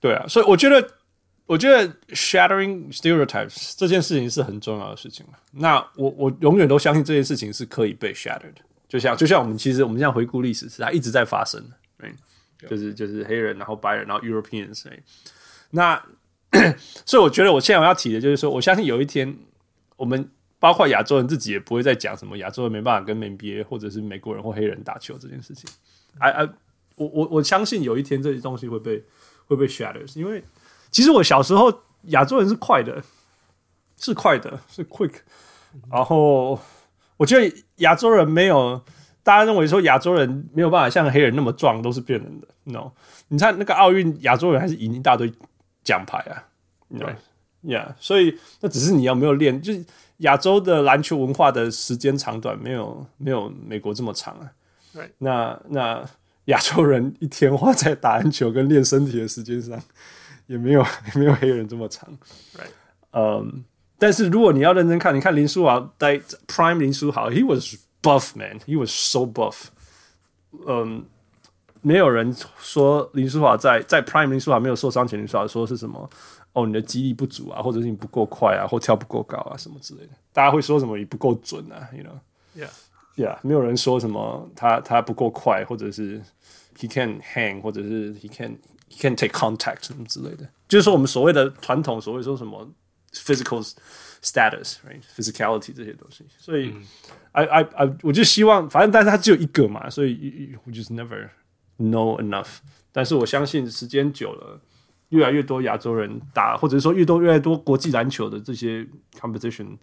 [0.00, 0.88] 对啊，所以我觉得。
[1.48, 5.24] 我觉得 shattering stereotypes 这件事情是很重要的事情。
[5.52, 8.56] 那我我永远都相信这件事情是可以被 shattered。
[8.88, 11.76] 就像就像我们其实我们现在回顾历史，是它一直在发生的。
[12.04, 12.16] Right?
[12.68, 14.90] 就是就是黑人，然后白人，然后 Europeans。
[15.70, 16.04] 那
[17.04, 19.36] 所以我觉得我现在我要提的就是说，我相信有一天
[19.96, 25.68] 我们包括亚洲人自己也不会再讲什么亚洲人没办法跟 NBA 或者是美国人或黑人打球这件事情。
[26.18, 26.48] 哎哎
[26.96, 29.02] 我我我相信有一天这些东西会被
[29.46, 30.42] 会被 shatters 因为。
[30.88, 33.02] 其实我小时候，亚洲人是快的，
[33.98, 35.12] 是快的，是 quick。
[35.90, 36.58] 然后
[37.18, 38.80] 我觉得亚洲人没有，
[39.22, 42.48] 大家认为说亚洲人没有办法像黑人那么壮，都是骗人的。
[42.64, 42.92] No，
[43.28, 45.30] 你看那个奥运，亚洲人还是赢一大堆
[45.86, 46.44] 奖牌啊。
[46.98, 47.16] 对
[47.64, 49.82] ，Yeah，所以那只是你要没有练，就是
[50.18, 54.52] 亚洲的篮球文化的时间长短没有没有美国这么长啊。
[54.92, 56.04] 对，那那
[56.46, 59.80] 亚洲人一天花在打篮球跟练身体的时间上。
[60.48, 62.08] 也没有 也没有黑人这么长
[62.54, 62.70] ，right？
[63.10, 63.64] 嗯，
[63.98, 69.64] 但是如果你要认真看，你看林书豪在 Prime 林书豪，he was buff man，he was so buff。
[70.68, 71.04] 嗯，
[71.86, 76.10] 没有人说林书豪在在 Prime 林书豪没有受伤前，林书豪说是什么？
[76.52, 80.10] 哦，你的肌力不足啊，或者是你不够快啊，或跳不够高啊，什么之类的。
[80.32, 86.20] 大家会说什么你不够准啊？You know？Yeah，Yeah，没有人说什么他他不够快，或者是
[86.76, 88.58] he can hang，或者是 he can。
[88.88, 92.66] You can take contact 什么之类的，就是说我们所谓的传统，所谓说什么
[93.12, 93.60] physical
[94.22, 96.24] status，right，physicality 这些东西。
[96.38, 96.86] 所以、嗯、
[97.32, 101.28] I I I 我就希望，反正但是他只有一个嘛，所以 we just never
[101.77, 102.57] know enough。
[102.91, 104.59] 但是我相信时间久了，
[105.09, 108.87] 越来越多亚洲人打，或者是说越多越来越多国际篮球的这些
[109.19, 109.77] competition。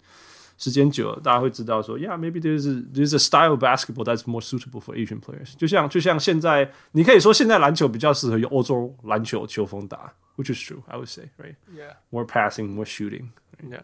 [0.61, 5.55] 时间久了，大家会知道说，Yeah，maybe there's a, there's a style of basketball that's more suitable for Asian players。
[5.55, 11.55] 就像就像现在，你可以说现在篮球比较适合用欧洲篮球球风打，which is true, I would say, right?
[11.73, 11.93] Yeah.
[12.09, 13.29] More passing, more shooting.
[13.63, 13.83] Yeah.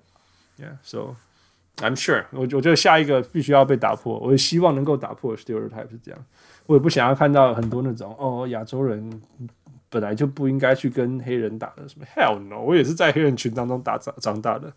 [0.59, 0.75] Yeah.
[0.83, 1.15] So
[1.77, 6.25] I'm sure，我我觉得下一个必须要被打破，我也希望能够打破 stereotype 是这样。
[6.69, 9.21] 我也不想要看到很多那种哦，亚洲人
[9.89, 12.59] 本来就不应该去跟黑人打的什么 Hell no！
[12.59, 14.73] 我也是在黑人群当中打长长大的，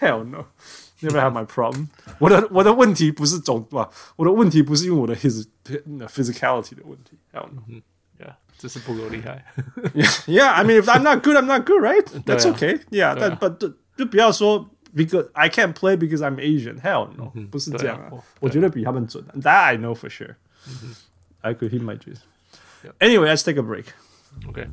[0.00, 1.88] Hell no！Never have my problem。
[2.18, 3.90] 我的我的问题不是种吧？
[4.16, 5.46] 我的问题不是因为我的 his
[6.08, 7.18] physicality 的问题。
[7.34, 7.82] 嗯，
[8.18, 9.44] Yeah，这是不够厉害。
[10.26, 12.04] Yeah，I mean if I'm not good, I'm not good, right?
[12.24, 12.80] That's okay.
[12.90, 16.80] Yeah，但 but 就不要说 because I can't play because I'm Asian.
[16.80, 18.10] Hell no，不是这样啊。
[18.40, 19.22] 我绝对比他们准。
[19.42, 20.34] That I know for sure.
[21.43, 22.21] I could hit my juice.
[22.83, 22.95] Yep.
[23.01, 23.93] Anyway, let's take a break.
[24.47, 24.67] Okay.